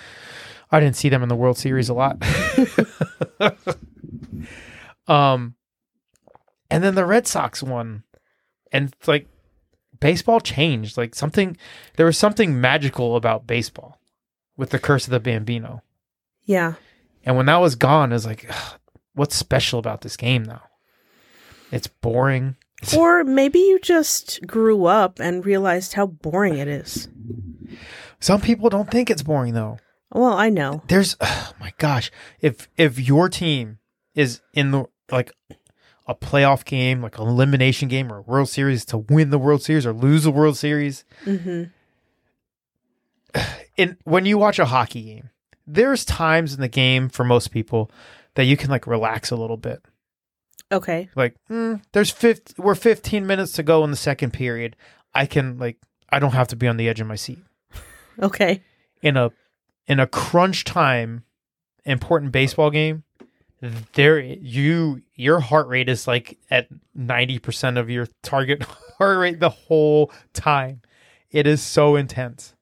[0.75, 2.21] I didn't see them in the World Series a lot.
[5.07, 5.55] um,
[6.69, 8.03] and then the Red Sox won,
[8.73, 9.29] and like
[10.01, 10.97] baseball changed.
[10.97, 11.57] Like something,
[11.97, 14.01] there was something magical about baseball
[14.57, 15.83] with the Curse of the Bambino.
[16.43, 16.75] Yeah.
[17.23, 18.81] And when that was gone, it was like, ugh,
[19.15, 20.63] what's special about this game now?
[21.71, 22.57] It's boring.
[22.97, 27.09] Or maybe you just grew up and realized how boring it is.
[28.19, 29.79] Some people don't think it's boring though.
[30.13, 30.83] Well, I know.
[30.89, 33.79] There's oh my gosh, if if your team
[34.15, 35.33] is in the like
[36.07, 39.63] a playoff game, like an elimination game or a World Series to win the World
[39.63, 41.71] Series or lose the World Series, Mhm.
[43.77, 45.31] in when you watch a hockey game,
[45.67, 47.91] there's times in the game for most people
[48.35, 49.83] that you can like relax a little bit.
[50.73, 51.09] Okay.
[51.15, 54.75] like mm, there's 50 we're 15 minutes to go in the second period
[55.15, 55.77] i can like
[56.09, 57.39] i don't have to be on the edge of my seat
[58.21, 58.61] Okay.
[59.03, 59.31] in a
[59.87, 61.25] in a crunch time
[61.85, 63.03] important baseball game
[63.95, 66.69] there you your heart rate is like at
[66.99, 68.63] 90% of your target
[68.99, 70.81] heart rate the whole time
[71.31, 72.55] it is so intense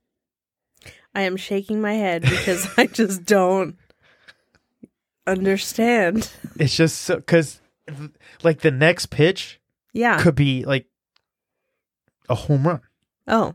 [1.15, 3.77] I am shaking my head because I just don't
[5.27, 6.31] understand.
[6.59, 7.61] it's just so cuz
[8.43, 9.61] like the next pitch
[9.93, 10.21] Yeah.
[10.23, 10.87] could be like
[12.29, 12.81] a home run
[13.27, 13.55] Oh.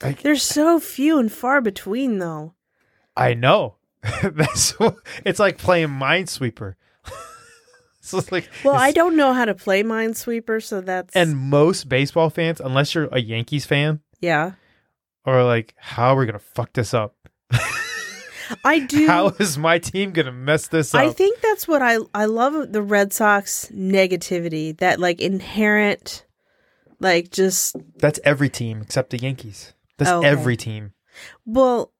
[0.00, 2.54] There's so few and far between though.
[3.16, 3.76] I know.
[4.22, 4.74] That's
[5.24, 6.74] it's like playing Minesweeper.
[8.00, 11.88] so it's like Well, I don't know how to play Minesweeper, so that's and most
[11.88, 14.52] baseball fans, unless you're a Yankees fan, yeah.
[15.24, 17.16] are like, "How are we gonna fuck this up?"
[18.64, 19.06] I do.
[19.06, 21.00] How is my team gonna mess this up?
[21.00, 26.26] I think that's what I I love the Red Sox negativity, that like inherent
[27.00, 29.72] like just That's every team except the Yankees.
[29.98, 30.26] That's Okay.
[30.28, 30.92] every team.
[31.44, 31.92] well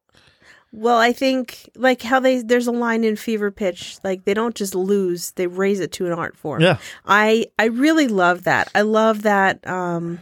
[0.72, 4.54] well, I think like how they there's a line in Fever Pitch, like they don't
[4.54, 6.60] just lose, they raise it to an art form.
[6.60, 6.76] Yeah.
[7.06, 8.70] I I really love that.
[8.74, 10.18] I love that um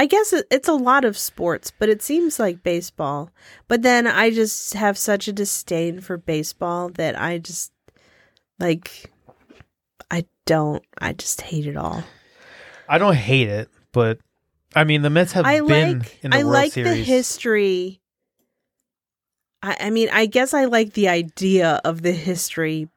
[0.00, 3.30] I guess it, it's a lot of sports, but it seems like baseball.
[3.66, 7.72] But then I just have such a disdain for baseball that I just
[8.58, 9.12] like
[10.10, 12.02] I don't I just hate it all.
[12.88, 14.18] I don't hate it, but
[14.74, 16.90] I mean the Mets have I been like in the I World like Series.
[16.90, 18.00] the history.
[19.62, 22.88] I I mean, I guess I like the idea of the history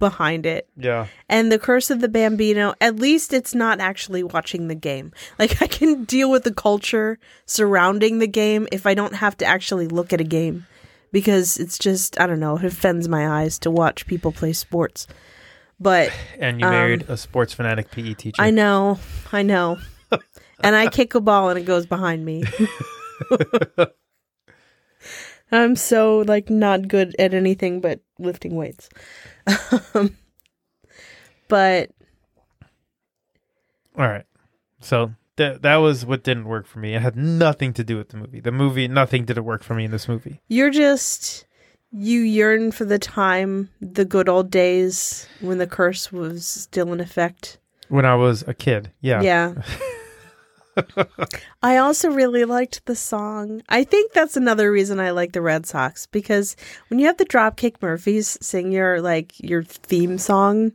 [0.00, 0.68] behind it.
[0.76, 1.06] yeah.
[1.28, 5.12] And the Curse of the Bambino, at least it's not actually watching the game.
[5.38, 9.44] Like I can deal with the culture surrounding the game if I don't have to
[9.46, 10.66] actually look at a game
[11.12, 15.06] because it's just I don't know, it offends my eyes to watch people play sports.
[15.80, 18.42] But And you Um, married a sports fanatic PE teacher.
[18.42, 18.98] I know,
[19.32, 19.78] I know.
[20.64, 22.44] and I kick a ball and it goes behind me.
[25.52, 28.88] I'm so like not good at anything but lifting weights.
[29.94, 30.16] Um,
[31.48, 31.90] but
[33.96, 34.24] All right.
[34.80, 36.94] So that that was what didn't work for me.
[36.94, 38.40] It had nothing to do with the movie.
[38.40, 40.40] The movie, nothing didn't work for me in this movie.
[40.48, 41.46] you're just
[41.96, 47.00] you yearn for the time, the good old days when the curse was still in
[47.00, 47.58] effect.
[47.88, 49.22] When I was a kid, yeah.
[49.22, 49.54] Yeah.
[51.62, 53.62] I also really liked the song.
[53.68, 56.56] I think that's another reason I like the Red Sox because
[56.88, 60.72] when you have the Dropkick Murphys sing your like your theme song,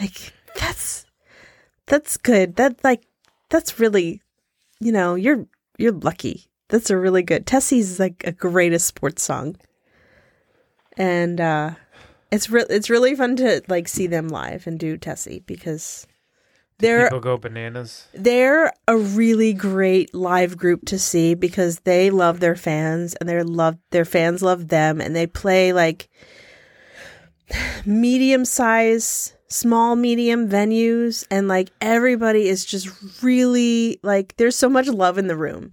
[0.00, 1.06] like that's
[1.86, 2.56] that's good.
[2.56, 3.04] That like
[3.50, 4.22] that's really
[4.80, 5.46] you know, you're
[5.78, 6.46] you're lucky.
[6.68, 7.46] That's a really good.
[7.46, 9.56] Tessie's like a greatest sports song.
[10.96, 11.72] And uh
[12.30, 16.06] it's re- it's really fun to like see them live and do Tessie because
[16.78, 18.08] they're People go bananas.
[18.14, 23.42] they're a really great live group to see because they love their fans and they
[23.42, 26.08] love their fans love them and they play like
[27.84, 32.88] medium size small medium venues and like everybody is just
[33.22, 35.70] really like there's so much love in the room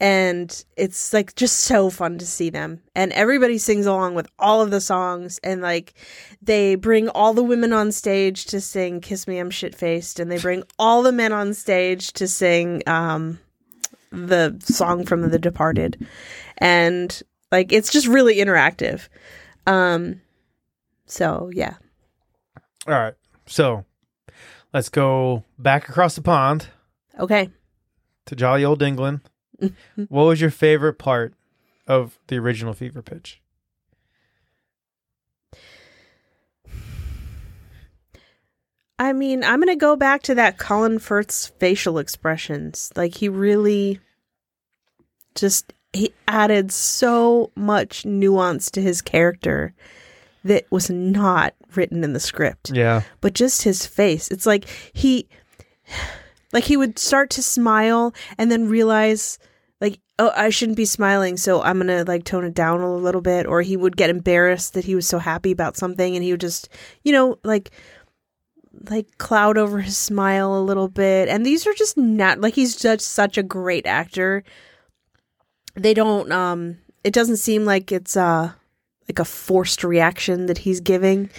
[0.00, 2.80] and it's like just so fun to see them.
[2.96, 5.38] And everybody sings along with all of the songs.
[5.44, 5.92] And like
[6.40, 10.32] they bring all the women on stage to sing kiss me i'm shit faced and
[10.32, 13.38] they bring all the men on stage to sing um
[14.10, 16.06] the song from the departed.
[16.56, 17.22] And
[17.52, 19.08] like it's just really interactive.
[19.66, 20.22] Um
[21.04, 21.74] so yeah.
[22.86, 23.14] All right.
[23.46, 23.84] So
[24.72, 26.68] let's go back across the pond
[27.18, 27.50] okay.
[28.24, 29.20] to jolly old England.
[30.08, 31.34] what was your favorite part
[31.86, 33.40] of the original Fever Pitch?
[38.98, 42.92] I mean, I'm gonna go back to that Colin Firth's facial expressions.
[42.94, 43.98] Like he really
[45.34, 49.72] just he added so much nuance to his character
[50.44, 52.70] that was not written in the script.
[52.70, 53.02] Yeah.
[53.22, 54.30] But just his face.
[54.30, 55.28] It's like he
[56.52, 59.38] like he would start to smile and then realize
[59.80, 63.20] like oh I shouldn't be smiling so I'm to like tone it down a little
[63.20, 63.46] bit.
[63.46, 66.40] Or he would get embarrassed that he was so happy about something and he would
[66.40, 66.68] just
[67.02, 67.70] you know like
[68.88, 71.28] like cloud over his smile a little bit.
[71.28, 74.44] And these are just not like he's just such a great actor.
[75.74, 78.52] They don't um it doesn't seem like it's uh
[79.08, 81.30] like a forced reaction that he's giving.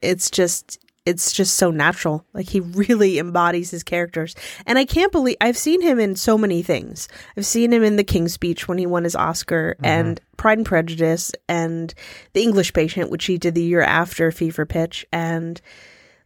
[0.00, 2.26] It's just it's just so natural.
[2.34, 4.34] Like he really embodies his characters.
[4.66, 7.08] And i can't believe i've seen him in so many things.
[7.36, 10.66] I've seen him in the king's speech when he won his oscar and pride and
[10.66, 11.94] prejudice and
[12.34, 15.60] the english patient which he did the year after fever pitch and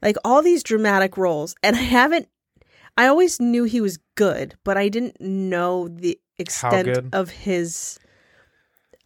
[0.02, 1.54] like all these dramatic roles.
[1.62, 2.28] And i haven't
[2.96, 7.98] i always knew he was good but i didn't know the extent of his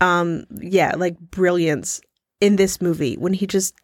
[0.01, 2.01] um yeah like brilliance
[2.41, 3.75] in this movie when he just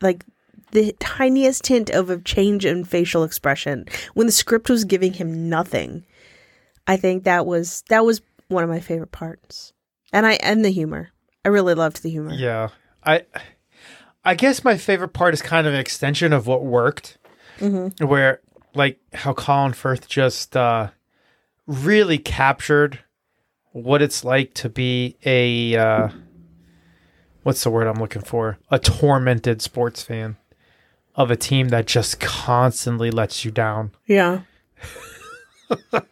[0.00, 0.24] like
[0.72, 5.48] the tiniest hint of a change in facial expression when the script was giving him
[5.48, 6.04] nothing
[6.86, 9.72] i think that was that was one of my favorite parts
[10.12, 11.10] and i and the humor
[11.44, 12.68] i really loved the humor Yeah.
[13.04, 13.24] I
[14.24, 17.16] I guess my favorite part is kind of an extension of what worked.
[17.60, 18.06] Mhm.
[18.06, 18.40] Where
[18.74, 20.88] like how Colin Firth just uh
[21.66, 22.98] really captured
[23.72, 26.08] what it's like to be a uh
[27.44, 28.58] what's the word I'm looking for?
[28.70, 30.36] A tormented sports fan
[31.18, 33.90] of a team that just constantly lets you down.
[34.06, 34.40] yeah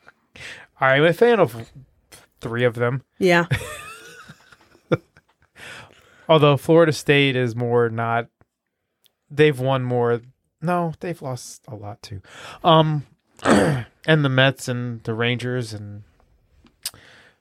[0.81, 1.71] I'm a fan of
[2.41, 3.03] three of them.
[3.19, 3.47] yeah
[6.29, 8.27] Although Florida State is more not,
[9.31, 10.21] they've won more.
[10.61, 12.21] No, they've lost a lot too.
[12.65, 13.07] Um,
[13.45, 16.03] and the Mets and the Rangers and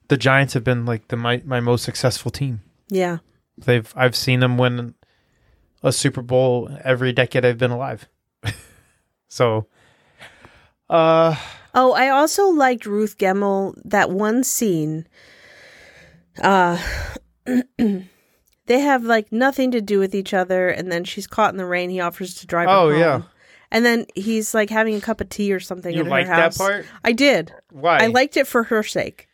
[0.07, 2.61] the Giants have been like the my my most successful team.
[2.89, 3.18] Yeah.
[3.57, 4.93] They've I've seen them win
[5.86, 8.09] a Super Bowl every decade I've been alive.
[9.29, 9.67] so,
[10.89, 11.36] uh,
[11.77, 15.07] Oh, I also liked Ruth Gemmell that one scene.
[16.41, 16.81] Uh
[17.77, 21.65] they have like nothing to do with each other and then she's caught in the
[21.65, 21.89] rain.
[21.89, 23.21] He offers to drive her Oh, yeah.
[23.71, 26.55] And then he's like having a cup of tea or something you in like that
[26.55, 26.86] part?
[27.03, 27.53] I did.
[27.71, 27.97] Why?
[27.97, 29.27] I liked it for her sake.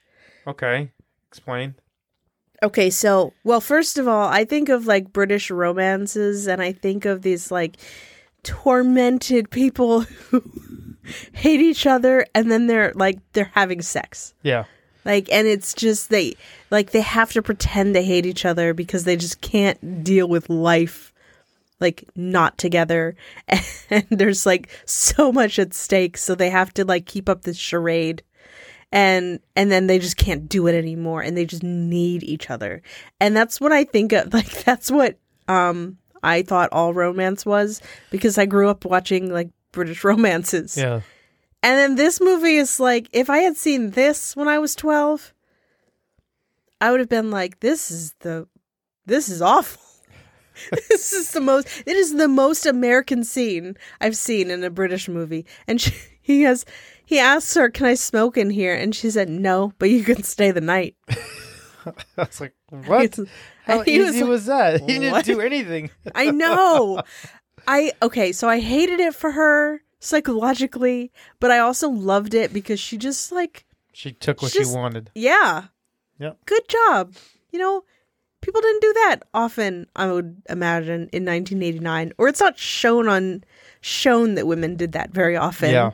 [0.48, 0.92] Okay,
[1.28, 1.76] explain.
[2.64, 7.06] Okay, so well, first of all, I think of like British romances, and I think
[7.06, 7.78] of these like
[8.44, 10.44] tormented people who
[11.34, 14.66] hate each other, and then they're like they're having sex, Yeah,
[15.06, 16.36] like, and it's just they
[16.70, 20.50] like they have to pretend they hate each other because they just can't deal with
[20.50, 21.12] life
[21.80, 23.16] like not together.
[23.90, 27.58] And there's like so much at stake so they have to like keep up this
[27.58, 28.24] charade
[28.92, 32.82] and and then they just can't do it anymore and they just need each other.
[33.20, 35.18] And that's what i think of like that's what
[35.48, 37.82] um i thought all romance was
[38.12, 40.78] because i grew up watching like british romances.
[40.78, 41.02] Yeah.
[41.64, 45.34] and then this movie is like if i had seen this when i was 12
[46.80, 48.48] i would have been like this is the
[49.06, 49.82] this is awful.
[50.90, 55.08] This is the most it is the most american scene i've seen in a british
[55.08, 55.46] movie.
[55.66, 56.66] And she, he has
[57.06, 60.24] he asks her can i smoke in here and she said no but you can
[60.24, 60.96] stay the night
[61.86, 63.06] I was like, what?
[63.06, 63.28] It's-
[63.66, 64.82] How he easy was was, that?
[64.82, 65.90] He didn't "What?" do anything.
[66.16, 67.02] i know
[67.68, 72.80] i okay so i hated it for her psychologically but i also loved it because
[72.80, 75.10] she just like She took what Just- she wanted.
[75.16, 75.66] yeah
[76.20, 76.34] Yeah.
[76.46, 77.14] good job
[77.52, 77.84] you know
[78.42, 83.44] people didn't do that often i would imagine in 1989 or it's not shown on
[83.82, 85.92] shown that women did that very often Yeah.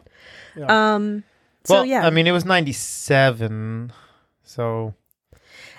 [0.68, 1.24] um
[1.64, 3.92] so well, yeah I mean, it was '97,
[4.44, 4.94] so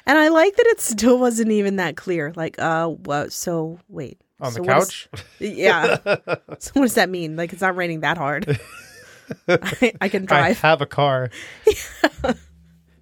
[0.07, 4.21] and i like that it still wasn't even that clear like uh what so wait
[4.41, 5.09] on So the what is- couch.
[5.39, 5.97] yeah
[6.59, 8.59] so what does that mean like it's not raining that hard
[9.49, 11.29] I, I can I drive have a car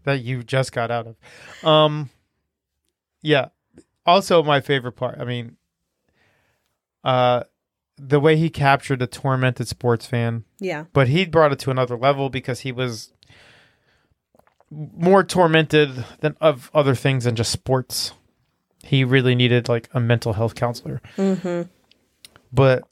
[0.04, 1.16] that you just got out of.
[1.68, 2.11] Um,
[3.22, 3.46] yeah.
[4.04, 5.18] Also, my favorite part.
[5.20, 5.57] I mean,
[7.04, 7.44] uh,
[7.99, 10.84] the way he captured a tormented sports fan, yeah.
[10.92, 13.12] But he brought it to another level because he was
[14.70, 18.12] more tormented than of other things than just sports.
[18.82, 21.01] He really needed like a mental health counselor.
[21.16, 21.68] mm-hmm.
[22.53, 22.84] But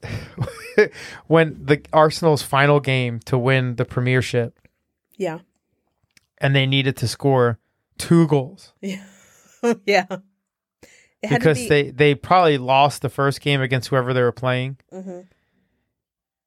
[1.27, 4.59] when the Arsenal's final game to win the premiership
[5.17, 5.39] yeah.
[6.39, 7.59] and they needed to score
[7.97, 8.73] two goals.
[8.81, 9.03] Yeah.
[9.85, 10.21] yeah it had to
[11.29, 14.77] because be- they they probably lost the first game against whoever they were playing.
[14.93, 15.25] Mhm.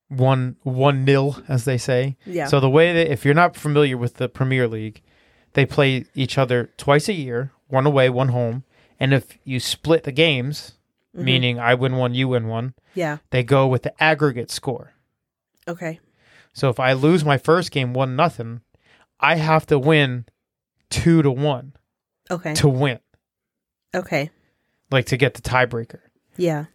[0.09, 2.17] one one nil as they say.
[2.25, 2.47] Yeah.
[2.47, 5.03] So the way that if you're not familiar with the premier league
[5.55, 8.65] they play each other twice a year one away one home.
[9.01, 10.73] And if you split the games
[11.17, 11.23] Mhm.
[11.25, 13.19] meaning i win one you win one yeah.
[13.31, 14.93] they go with the aggregate score.
[15.67, 16.01] Okay.
[16.53, 18.61] So if i lose my first game one nothing
[19.21, 20.25] i have to win
[20.91, 21.75] two to one
[22.31, 22.55] okay.
[22.55, 22.99] to win.
[23.95, 24.31] Okay
[24.91, 26.01] like to get the tiebreaker.
[26.37, 26.67] Yeah.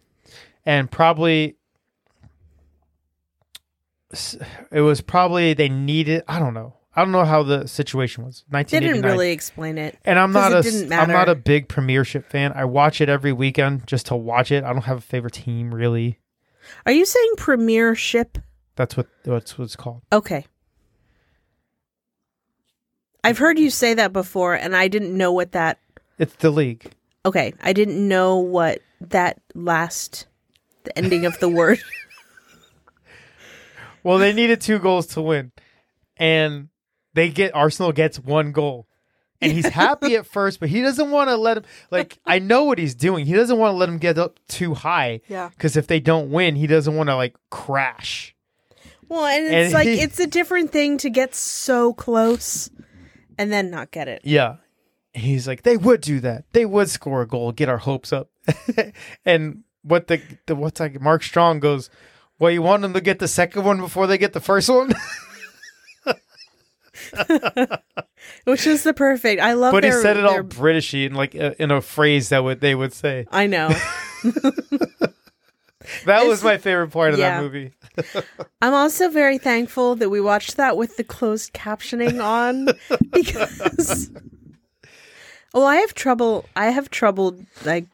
[0.66, 1.56] And probably
[4.70, 6.74] it was probably they needed i don't know.
[6.96, 8.44] I don't know how the situation was.
[8.48, 12.52] They didn't really explain it and i'm not a i'm not a big premiership fan.
[12.54, 14.64] I watch it every weekend just to watch it.
[14.64, 16.20] I don't have a favorite team really.
[16.86, 18.38] Are you saying premiership?
[18.76, 20.02] That's what that's what it's called.
[20.12, 20.46] Okay.
[23.22, 25.80] I've heard you say that before and i didn't know what that
[26.18, 26.92] it's the league
[27.24, 30.26] okay i didn't know what that last
[30.84, 31.78] the ending of the word.
[34.02, 35.52] Well they needed two goals to win
[36.18, 36.68] and
[37.14, 38.86] they get arsenal gets one goal.
[39.40, 42.64] And he's happy at first but he doesn't want to let him like i know
[42.64, 43.24] what he's doing.
[43.26, 45.48] He doesn't want to let him get up too high yeah.
[45.48, 48.34] because if they don't win, he doesn't want to like crash.
[49.08, 52.68] well and it's And like he- it's a different thing to get so close
[53.38, 54.20] and then not get it.
[54.24, 54.56] Yeah,
[55.14, 56.44] he's like they would do that.
[56.52, 58.30] They would score a goal, get our hopes up.
[59.24, 61.88] and what the, the what's like Mark Strong goes,
[62.38, 64.92] well, you want them to get the second one before they get the first one,
[68.44, 71.34] which is the perfect i love but he said it all their- Britishy in like
[71.34, 73.26] a, in a phrase that would they would say.
[73.30, 73.68] i know
[76.06, 77.36] That It's- was my favorite part of yeah.
[77.36, 77.72] that movie.
[78.62, 82.68] I'm also very thankful that we watched that with the closed captioning on
[83.12, 84.10] because
[85.54, 87.86] well, I have trouble I have trouble like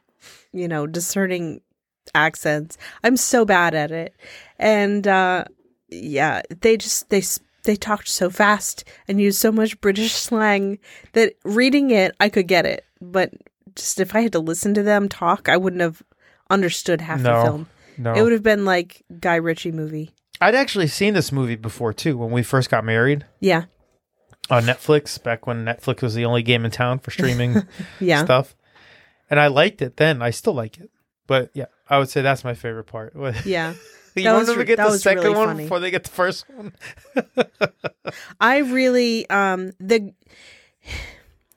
[0.53, 1.61] you know, discerning
[2.15, 2.77] accents.
[3.05, 4.15] I'm so bad at it.
[4.59, 5.45] And uh
[5.89, 7.23] yeah, they just they
[7.65, 10.79] they talked so fast and used so much British slang
[11.13, 13.33] that reading it I could get it, but
[13.77, 16.03] just if I had to listen to them talk, I wouldn't have
[16.49, 17.37] understood half No.
[17.37, 17.67] the film.
[17.99, 20.11] No, It would have been like Guy Ritchie movie.
[20.41, 23.65] I'd actually seen this movie before too when we first got married Yeah.
[24.51, 27.63] On Netflix back when Netflix was the only game in town for streaming
[28.01, 28.25] Yeah.
[28.25, 28.57] stuff,
[29.31, 30.21] and I liked it then.
[30.23, 30.91] I still like it,
[31.27, 33.15] but yeah, I would say that's my favorite part.
[33.45, 33.75] Yeah.
[34.17, 35.63] you That want them to get the second really one funny.
[35.65, 36.73] before they get the first one.
[38.41, 40.13] I really um the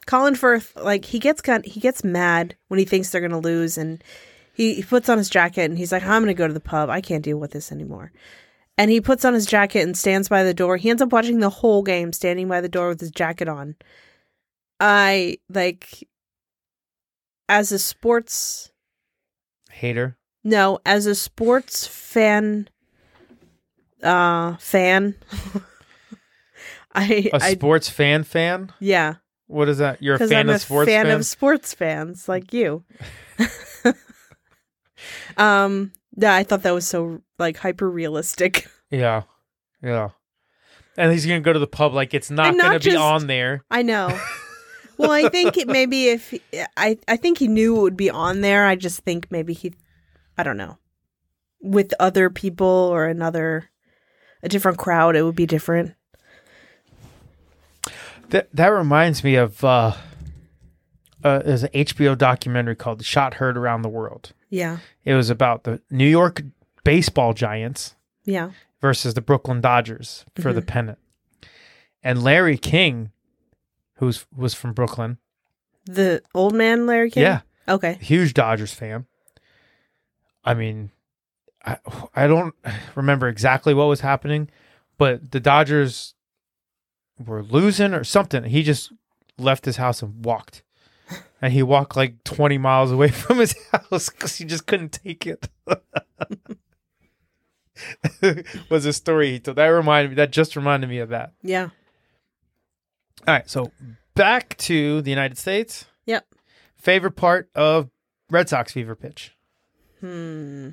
[0.06, 3.78] Colin Firth like he gets kind he gets mad when he thinks they're gonna lose
[3.78, 4.04] and
[4.54, 6.90] he, he puts on his jacket and he's like I'm gonna go to the pub
[6.90, 8.12] I can't deal with this anymore
[8.78, 11.40] and he puts on his jacket and stands by the door he ends up watching
[11.40, 13.76] the whole game standing by the door with his jacket on
[14.80, 16.08] I like
[17.50, 18.72] as a sports
[19.72, 20.18] Hater.
[20.44, 22.68] no as a sports fan
[24.02, 25.16] uh fan
[26.94, 28.72] I A I sports fan fan?
[28.80, 29.16] yeah
[29.48, 30.02] What is that?
[30.02, 31.20] You're a fan I'm of a sports fan fans?
[31.20, 32.84] of sports fans like you.
[35.38, 38.68] um, yeah, I thought that was so like hyper realistic.
[38.90, 39.24] Yeah.
[39.82, 40.10] Yeah.
[40.98, 42.96] And he's going to go to the pub like it's not not going to be
[42.96, 43.64] on there.
[43.72, 44.16] I know.
[44.98, 46.32] well, I think it maybe if
[46.78, 48.68] I I think he knew it would be on there.
[48.68, 49.74] I just think maybe he,
[50.38, 50.78] I don't know,
[51.60, 53.72] with other people or another,
[54.44, 55.96] a different crowd, it would be different.
[58.30, 59.94] That that reminds me of uh
[61.24, 64.34] uh there's an HBO documentary called Shot Heard Around the World.
[64.50, 66.42] Yeah, It was about the New York
[66.84, 67.96] baseball giants
[68.26, 68.52] yeah,
[68.82, 70.68] versus the Brooklyn Dodgers for the Mhm.
[70.68, 71.00] pennant.
[72.04, 73.12] And Larry King,
[73.96, 75.18] who's was from Brooklyn,
[75.86, 77.24] the old man Larry King.
[77.24, 77.98] yeah, Okay.
[78.02, 79.06] huge Dodgers fan.
[80.44, 80.92] I mean,
[81.66, 81.78] I
[82.14, 82.54] I don't
[82.96, 84.50] remember exactly what was happening,
[84.98, 86.14] but the Dodgers
[87.18, 88.44] were losing or something.
[88.46, 88.92] He just
[89.38, 90.62] left his house and walked,
[91.44, 95.28] and he walked like twenty miles away from his house because he just couldn't take
[95.28, 95.50] it.
[98.70, 99.58] was a story he told.
[99.58, 100.16] That reminded me.
[100.16, 101.34] That just reminded me of that.
[101.44, 101.70] Yeah.
[103.28, 103.72] All right, so
[104.16, 105.86] back to the United States.
[106.06, 106.26] Yep.
[106.78, 107.90] Favorite part of
[108.30, 109.36] Red Sox fever pitch.
[110.00, 110.70] Hmm.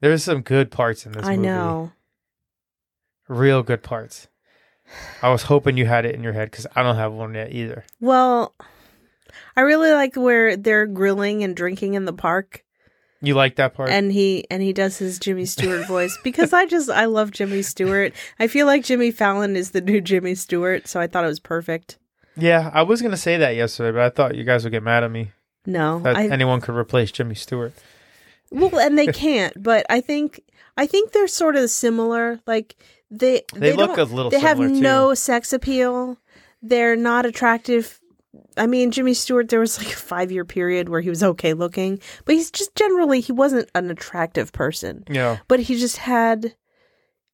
[0.00, 1.48] There's some good parts in this I movie.
[1.48, 1.92] know.
[3.28, 4.26] Real good parts.
[5.22, 7.52] I was hoping you had it in your head because I don't have one yet
[7.52, 7.84] either.
[8.00, 8.54] Well,
[9.56, 12.64] I really like where they're grilling and drinking in the park,
[13.20, 13.90] You like that part?
[13.90, 17.62] and he and he does his Jimmy Stewart voice because I just I love Jimmy
[17.62, 18.12] Stewart.
[18.38, 21.40] I feel like Jimmy Fallon is the new Jimmy Stewart, so I thought it was
[21.40, 21.98] perfect.
[22.36, 25.04] yeah, I was gonna say that yesterday, but I thought you guys would get mad
[25.04, 25.32] at me
[25.64, 27.72] No, that I anyone could replace Jimmy Stewart.
[28.50, 29.60] well, and they can't.
[29.62, 30.40] But I think
[30.76, 32.40] I think they're sort of similar.
[32.46, 32.76] Like
[33.10, 34.30] they They, look a little.
[34.30, 34.68] they have too.
[34.68, 36.18] no sex appeal.
[36.62, 38.00] They're not attractive.
[38.56, 41.52] I mean, Jimmy Stewart, there was like a five year period where he was okay
[41.52, 45.04] looking, but he's just generally, he wasn't an attractive person.
[45.10, 46.54] Yeah, But he just had,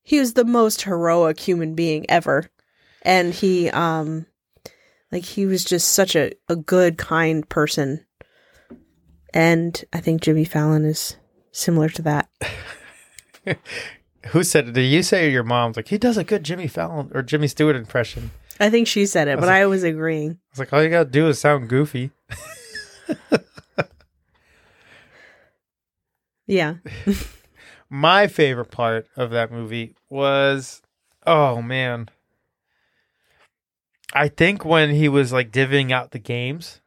[0.02, 2.50] he was the most heroic human being ever.
[3.02, 4.26] And he, um,
[5.10, 8.04] like, he was just such a, a good, kind person.
[9.34, 11.16] And I think Jimmy Fallon is
[11.52, 12.28] similar to that.
[14.26, 14.72] who said it?
[14.72, 17.76] Did you say your mom's like he does a good Jimmy Fallon or Jimmy Stewart
[17.76, 18.30] impression?
[18.62, 20.30] I think she said it, but I was agreeing.
[20.30, 22.10] I was like, all you gotta do is sound goofy.
[26.46, 26.74] Yeah.
[27.90, 30.82] My favorite part of that movie was,
[31.26, 32.08] oh man,
[34.12, 36.80] I think when he was like divvying out the games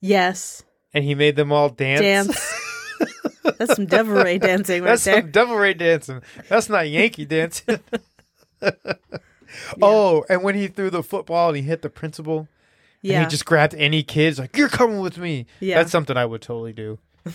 [0.00, 0.62] Yes.
[0.94, 2.00] and he made them all dance.
[2.00, 2.54] Dance.
[3.58, 5.20] That's some Devil Ray dancing right That's there.
[5.20, 6.22] some devil ray dancing.
[6.48, 7.80] That's not Yankee dancing.
[9.80, 12.48] Oh, and when he threw the football and he hit the principal,
[13.02, 13.16] yeah.
[13.16, 15.46] and he just grabbed any kids like you're coming with me.
[15.60, 15.76] Yeah.
[15.78, 16.98] That's something I would totally do.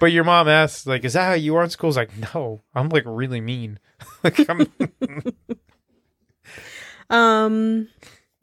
[0.00, 1.88] but your mom asked, like, is that how you are in school?
[1.88, 3.78] I was like, no, I'm like really mean.
[4.24, 4.66] like I'm
[7.10, 7.88] Um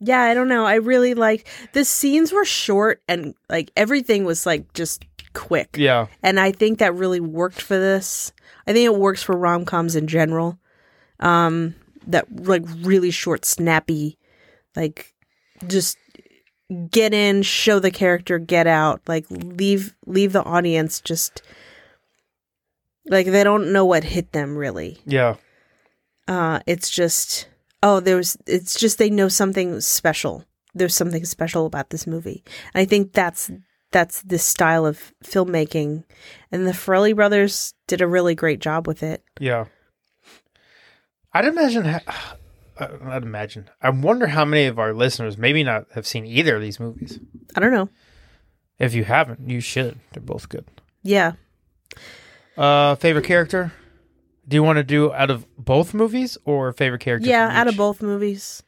[0.04, 0.64] yeah, I don't know.
[0.64, 5.76] I really like the scenes were short and like everything was like just quick.
[5.78, 6.06] Yeah.
[6.22, 8.32] And I think that really worked for this.
[8.66, 10.58] I think it works for rom-coms in general.
[11.22, 11.74] Um
[12.06, 14.18] that like really short snappy
[14.76, 15.14] like
[15.66, 15.96] just
[16.90, 21.42] get in, show the character, get out, like leave leave the audience just
[23.06, 24.98] like they don't know what hit them really.
[25.06, 25.36] Yeah.
[26.28, 27.48] uh it's just
[27.82, 30.44] oh there was it's just they know something special
[30.74, 32.42] there's something special about this movie.
[32.74, 33.50] And I think that's
[33.90, 36.04] that's this style of filmmaking,
[36.50, 39.22] and the Farrelly brothers did a really great job with it.
[39.38, 39.66] Yeah.
[41.32, 41.84] I'd imagine.
[41.84, 42.36] Ha-
[42.78, 43.70] uh, I'd imagine.
[43.80, 47.18] I wonder how many of our listeners maybe not have seen either of these movies.
[47.56, 47.88] I don't know.
[48.78, 50.00] If you haven't, you should.
[50.12, 50.64] They're both good.
[51.02, 51.32] Yeah.
[52.56, 53.72] Uh, favorite character?
[54.46, 57.28] Do you want to do out of both movies or favorite character?
[57.28, 58.62] Yeah, out of both movies.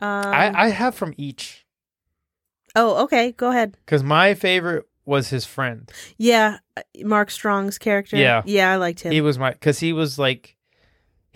[0.00, 1.66] Um, I I have from each
[2.76, 3.32] oh, okay.
[3.32, 3.76] Go ahead.
[3.84, 5.90] because my favorite was his friend.
[6.18, 8.16] Yeah, uh, Mark Strong's character.
[8.16, 8.42] Yeah.
[8.44, 9.12] yeah, I liked him.
[9.12, 10.55] He was my because he was like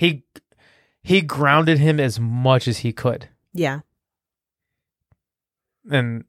[0.01, 0.25] he
[1.03, 3.81] he grounded him as much as he could, yeah,
[5.91, 6.25] and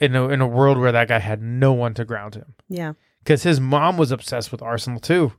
[0.00, 2.94] in a in a world where that guy had no one to ground him yeah.
[3.20, 5.32] because his mom was obsessed with Arsenal too.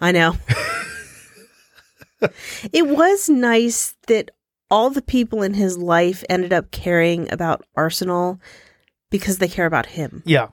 [0.00, 0.34] I know.
[2.72, 4.32] it was nice that
[4.68, 8.40] all the people in his life ended up caring about Arsenal
[9.10, 10.48] because they care about him, Yeah,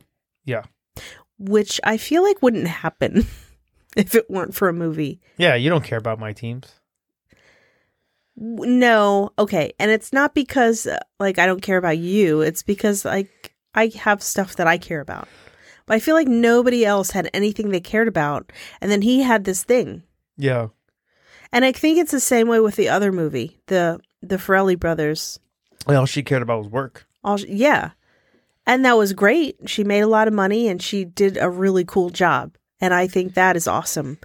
[0.45, 0.63] Yeah.
[1.39, 3.25] which I feel like wouldn't happen
[4.03, 5.19] if it weren't for a movie.
[5.37, 5.55] yeah.
[5.55, 6.79] You don't care about my teams.
[8.39, 12.41] No, okay, and it's not because uh, like I don't care about you.
[12.41, 15.27] It's because like I have stuff that I care about.
[15.87, 19.43] But I feel like nobody else had anything they cared about, and then he had
[19.45, 20.03] this thing.
[20.37, 20.67] Yeah,
[21.51, 25.39] And I think it's the same way with the other movie, the the Farrelly brothers.
[25.87, 27.07] all she cared about was work.
[27.23, 27.91] All yeah,
[28.67, 29.57] and that was great.
[29.65, 32.55] She made a lot of money, and she did a really cool job.
[32.79, 34.19] And I think that is awesome.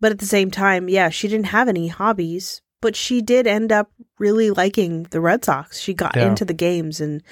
[0.00, 3.72] But at the same time, yeah, she didn't have any hobbies, but she did end
[3.72, 5.80] up really liking the Red Sox.
[5.80, 6.26] She got Yeah.
[6.28, 7.22] into the games, and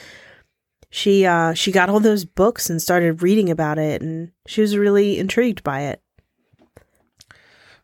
[0.91, 4.77] she uh she got all those books and started reading about it, and she was
[4.77, 6.01] really intrigued by it.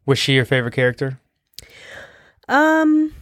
[0.06, 1.20] Was she your favorite character?
[2.48, 3.14] Um,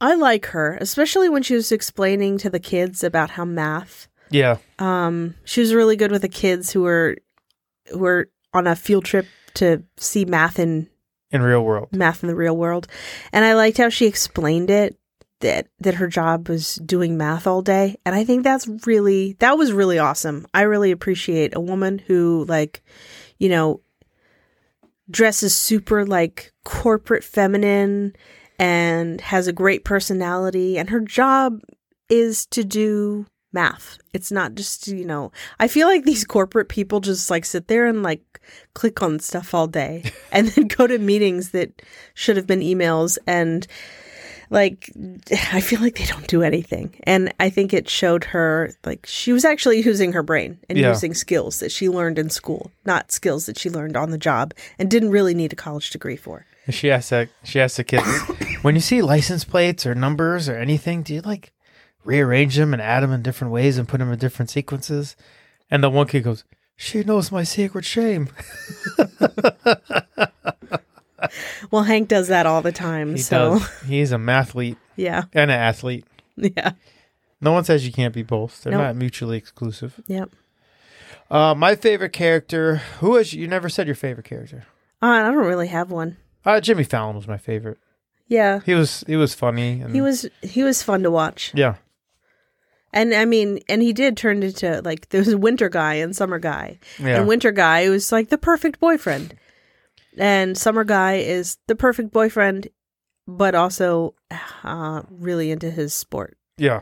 [0.00, 4.06] I like her, especially when she was explaining to the kids about how math.
[4.30, 7.16] Yeah, Um, she was really good with the kids who were
[7.90, 10.88] who were on a field trip to see math in
[11.30, 11.94] in real world.
[11.94, 12.88] math in the real world,
[13.32, 14.96] and I liked how she explained it
[15.40, 19.56] that that her job was doing math all day, and I think that's really that
[19.56, 20.46] was really awesome.
[20.52, 22.82] I really appreciate a woman who like,
[23.38, 23.80] you know,
[25.10, 28.14] dresses super like corporate feminine
[28.58, 31.60] and has a great personality and her job
[32.08, 33.98] is to do math.
[34.12, 37.86] It's not just, you know, I feel like these corporate people just like sit there
[37.86, 38.40] and like
[38.74, 41.82] click on stuff all day and then go to meetings that
[42.14, 43.66] should have been emails and
[44.50, 44.90] like
[45.52, 46.94] I feel like they don't do anything.
[47.04, 50.88] And I think it showed her like she was actually using her brain and Yeah.
[50.88, 54.54] using skills that she learned in school, not skills that she learned on the job
[54.78, 56.46] and didn't really need a college degree for.
[56.68, 58.06] She asked that she asked the kids,
[58.62, 61.52] when you see license plates or numbers or anything, do you like
[62.04, 65.16] rearrange them and add them in different ways and put them in different sequences?
[65.70, 66.44] And the one kid goes,
[66.76, 68.28] "She knows my secret shame."
[71.70, 73.12] Well, Hank does that all the time.
[73.14, 73.82] He so does.
[73.82, 75.24] He's a mathlete yeah.
[75.32, 76.04] and an athlete.
[76.36, 76.72] Yeah.
[77.42, 78.62] No one says you can't be both.
[78.62, 78.80] They're Nope.
[78.80, 80.00] not mutually exclusive.
[80.06, 80.30] Yep.
[81.30, 82.76] Uh, my favorite character.
[83.00, 83.46] Who is you?
[83.46, 84.64] Never said your favorite character.
[85.02, 86.16] Uh, I don't really have one.
[86.46, 87.76] Uh, Jimmy Fallon was my favorite.
[88.26, 88.60] Yeah.
[88.64, 89.82] He was he was funny.
[89.82, 91.52] And, He was he was fun to watch.
[91.54, 91.74] yeah
[92.92, 96.14] And I mean, and he did turn into like there was a winter guy and
[96.14, 96.78] summer guy.
[96.98, 99.34] yeah And winter guy was like the perfect boyfriend.
[100.18, 102.68] And summer guy is the perfect boyfriend,
[103.28, 104.14] but also
[104.64, 106.36] uh, really into his sport.
[106.58, 106.80] yeah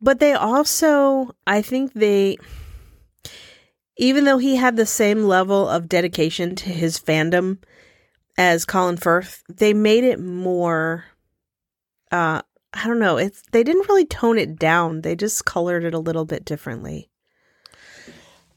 [0.00, 2.36] But they also, I think they,
[3.96, 7.58] even though he had the same level of dedication to his fandom
[8.36, 11.04] as Colin Firth, they made it more.
[12.10, 12.42] Uh,
[12.74, 13.16] I don't know.
[13.18, 15.02] It's they didn't really tone it down.
[15.02, 17.10] They just colored it a little bit differently.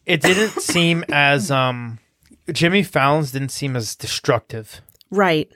[0.05, 1.99] it didn't seem as um
[2.51, 5.49] Jimmy Fallon's didn't seem as destructive Right.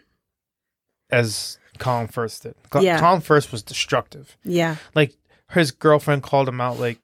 [1.12, 2.56] as Colin Firth did.
[2.70, 3.00] Co- Yeah.
[3.00, 4.38] Colin Firth was destructive.
[4.44, 4.76] Yeah.
[4.96, 5.16] Like
[5.52, 7.00] his girlfriend called him out like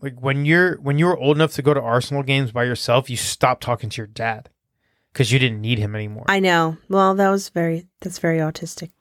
[0.00, 3.10] like when you're when you were old enough to go to Arsenal games by yourself,
[3.10, 4.48] you stopped talking to your dad
[5.12, 6.24] because you didn't need him anymore.
[6.28, 6.78] I know.
[6.88, 7.86] Well, that was very.
[8.00, 8.92] That's very autistic.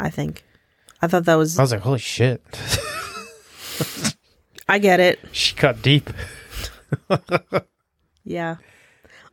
[0.00, 0.42] I think.
[1.02, 1.58] I thought that was.
[1.58, 2.42] I was like, holy shit.
[4.68, 5.18] I get it.
[5.32, 6.08] she cut deep.
[8.24, 8.56] Yeah.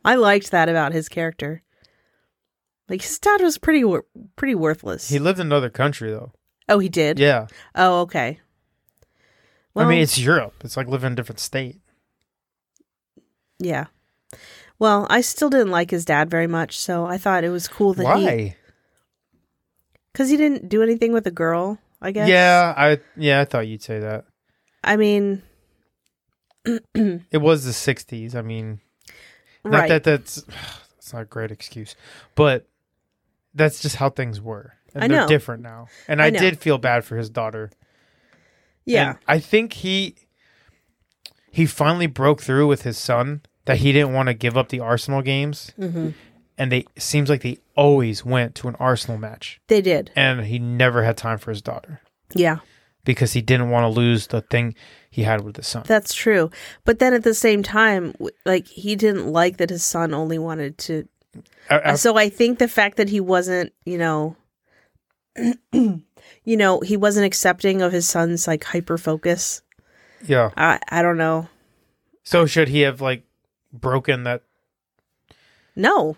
[0.04, 1.62] I liked that about his character.
[2.88, 5.08] Like his dad was pretty wor- pretty worthless.
[5.08, 6.32] He lived in another country though.
[6.68, 7.18] oh, he did.
[7.18, 7.46] Yeah.
[7.74, 8.40] Oh, okay.
[9.76, 10.54] I mean, it's Europe.
[10.64, 11.80] It's like living in a different state.
[13.58, 13.86] yeah.
[14.78, 17.92] Well, I still didn't like his dad very much, so I thought it was cool
[17.94, 18.56] that he Why?
[20.12, 21.78] Because he didn't do anything with a girl.
[22.02, 22.28] I guess.
[22.28, 24.24] Yeah, I yeah, I thought you'd say that.
[24.82, 25.42] I mean,
[26.64, 28.34] It was the '60s.
[28.34, 28.80] I mean,
[29.64, 29.88] not right.
[29.88, 30.44] that that's
[30.98, 31.96] it's not a great excuse,
[32.34, 32.66] but
[33.54, 34.74] that's just how things were.
[34.94, 35.28] And I they're know.
[35.28, 35.86] different now.
[36.08, 37.70] And I I, did feel bad for his daughter.
[38.84, 39.10] yeah.
[39.10, 40.16] And I think he
[41.50, 44.80] he finally broke through with his son that he didn't want to give up the
[44.80, 45.72] Arsenal games.
[45.76, 46.10] hmm
[46.60, 49.60] And they it seems like they always went to an Arsenal match.
[49.68, 50.10] They did.
[50.14, 52.00] And he never had time for his daughter
[52.34, 52.58] Yeah.
[53.04, 54.74] because he didn't want to lose the thing
[55.10, 55.84] he had with his son.
[55.86, 56.50] That's true.
[56.84, 60.76] But then at the same time, like he didn't like that his son only wanted
[60.78, 61.08] to.
[61.70, 64.36] I- I- so I think the fact that he wasn't, you know,
[65.72, 69.62] you know, he wasn't accepting of his son's like hyper focus.
[70.26, 70.50] yeah.
[70.56, 71.48] I I don't know.
[72.22, 73.22] So should he have like
[73.72, 74.42] broken that
[75.74, 76.16] No.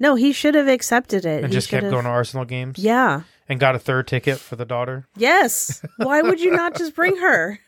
[0.00, 1.42] No, he should have accepted it.
[1.44, 2.78] and He just kept have- going to Arsenal games?
[2.78, 3.22] Yeah.
[3.48, 5.06] And got a third ticket for the daughter?
[5.16, 5.82] Yes.
[5.96, 7.58] Why would you not just bring her?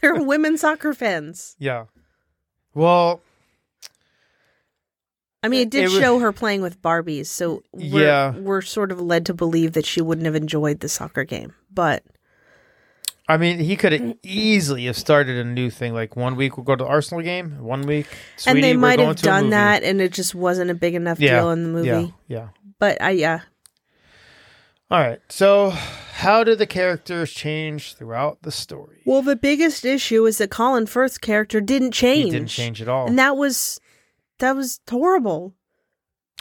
[0.00, 1.56] They're women soccer fans.
[1.58, 1.86] Yeah.
[2.74, 3.20] Well,
[5.42, 8.30] I mean, it did It was- show her playing with Barbies, so we're, Yeah.
[8.36, 11.52] we're sort of led to believe that she wouldn't have enjoyed the soccer game.
[11.72, 12.04] But
[13.28, 14.18] I mean, he could have mm.
[14.22, 15.94] easily have started a new thing.
[15.94, 18.06] Like one week we'll go to the Arsenal game, one week,
[18.36, 21.40] sweetie, and they might have done that, and it just wasn't a big enough Yeah.
[21.40, 22.14] deal in the movie.
[22.26, 22.48] Yeah, yeah.
[22.78, 23.40] But I yeah,
[24.90, 25.20] All right.
[25.28, 29.02] So, how did the characters change throughout the story?
[29.06, 32.24] well, the biggest issue is that Colin Firth's character didn't change.
[32.24, 33.06] He didn't change at all.
[33.06, 33.80] and that was
[34.40, 35.54] that was horrible.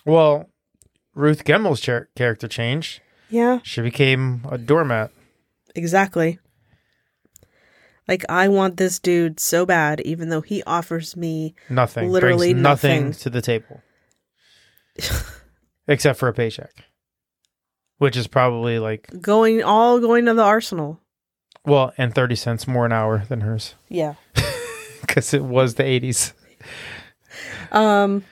[0.05, 0.49] well,
[1.13, 3.01] Ruth Gemmell's char- character changed.
[3.29, 5.11] Yeah, She became a doormat.
[5.75, 6.39] exactly.
[8.07, 12.09] Like I want this dude so bad, even though he offers me Nothing.
[12.11, 13.19] Literally nothing, nothing.
[13.21, 13.81] to the table,
[15.87, 16.71] except for a paycheck,
[17.99, 20.99] which is probably like going all going to the arsenal.
[21.63, 24.15] well, and thirty cents more an hour than hers Yeah.
[25.01, 26.33] because it was the eighties.
[27.71, 28.23] Um.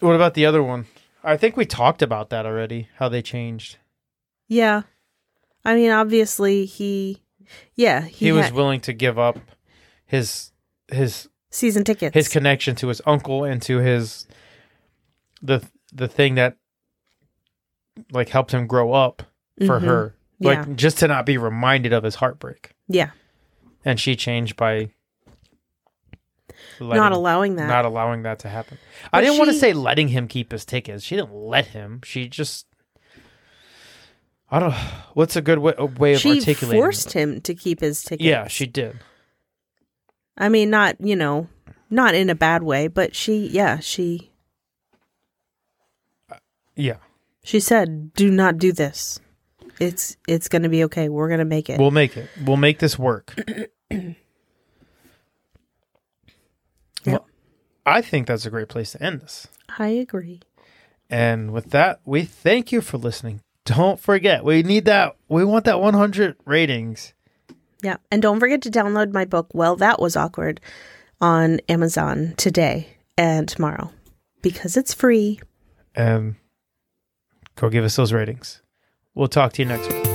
[0.00, 0.86] What about the other one?
[1.22, 2.88] I think we talked about that already.
[2.96, 3.76] How they changed.
[4.52, 4.82] Yeah.
[5.64, 7.22] I mean, obviously he.
[7.74, 9.38] Yeah, he, He, was willing to give up
[10.06, 10.52] his
[10.90, 12.14] his season tickets.
[12.14, 14.26] his connection to his uncle and to his
[15.42, 16.56] the the thing that
[18.10, 19.22] like helped him grow up
[19.66, 19.84] for Mhm.
[19.84, 20.74] her like Yeah.
[20.74, 23.10] just to not be reminded of his heartbreak yeah,
[23.84, 24.90] and she changed by
[26.80, 27.66] not allowing that.
[27.68, 28.78] not allowing that to happen
[29.10, 32.00] But i didn't want to say letting him keep his tickets she didn't let him
[32.04, 32.66] she just
[34.52, 34.72] i don't
[35.14, 37.12] what's a good way, a way of she articulating forced it?
[37.14, 38.24] him to keep his tickets.
[38.24, 38.96] yeah she did
[40.36, 41.48] I mean, not you know,
[41.90, 43.48] not in a bad way, but she.
[43.48, 44.30] Yeah, she.
[46.30, 46.36] Uh,
[46.74, 46.96] yeah
[47.44, 49.20] She said, "Do not do this.
[49.78, 51.10] It's it's going to be okay.
[51.10, 53.34] We're going to make it." we'll make it we'll make this work
[57.06, 57.26] well,
[57.84, 59.48] i think that's a great place to end this
[59.78, 60.40] I agree.
[61.08, 63.40] And with that, we thank you for listening.
[63.64, 65.16] Don't forget, we need that.
[65.28, 67.14] We want that 100 ratings.
[67.82, 69.48] Yeah, and don't forget to download my book.
[69.52, 70.60] Well, that was awkward
[71.20, 73.92] on Amazon today and tomorrow
[74.40, 75.40] because it's free.
[75.94, 76.36] And
[77.56, 78.62] go give us those ratings.
[79.14, 80.11] We'll talk to you next week.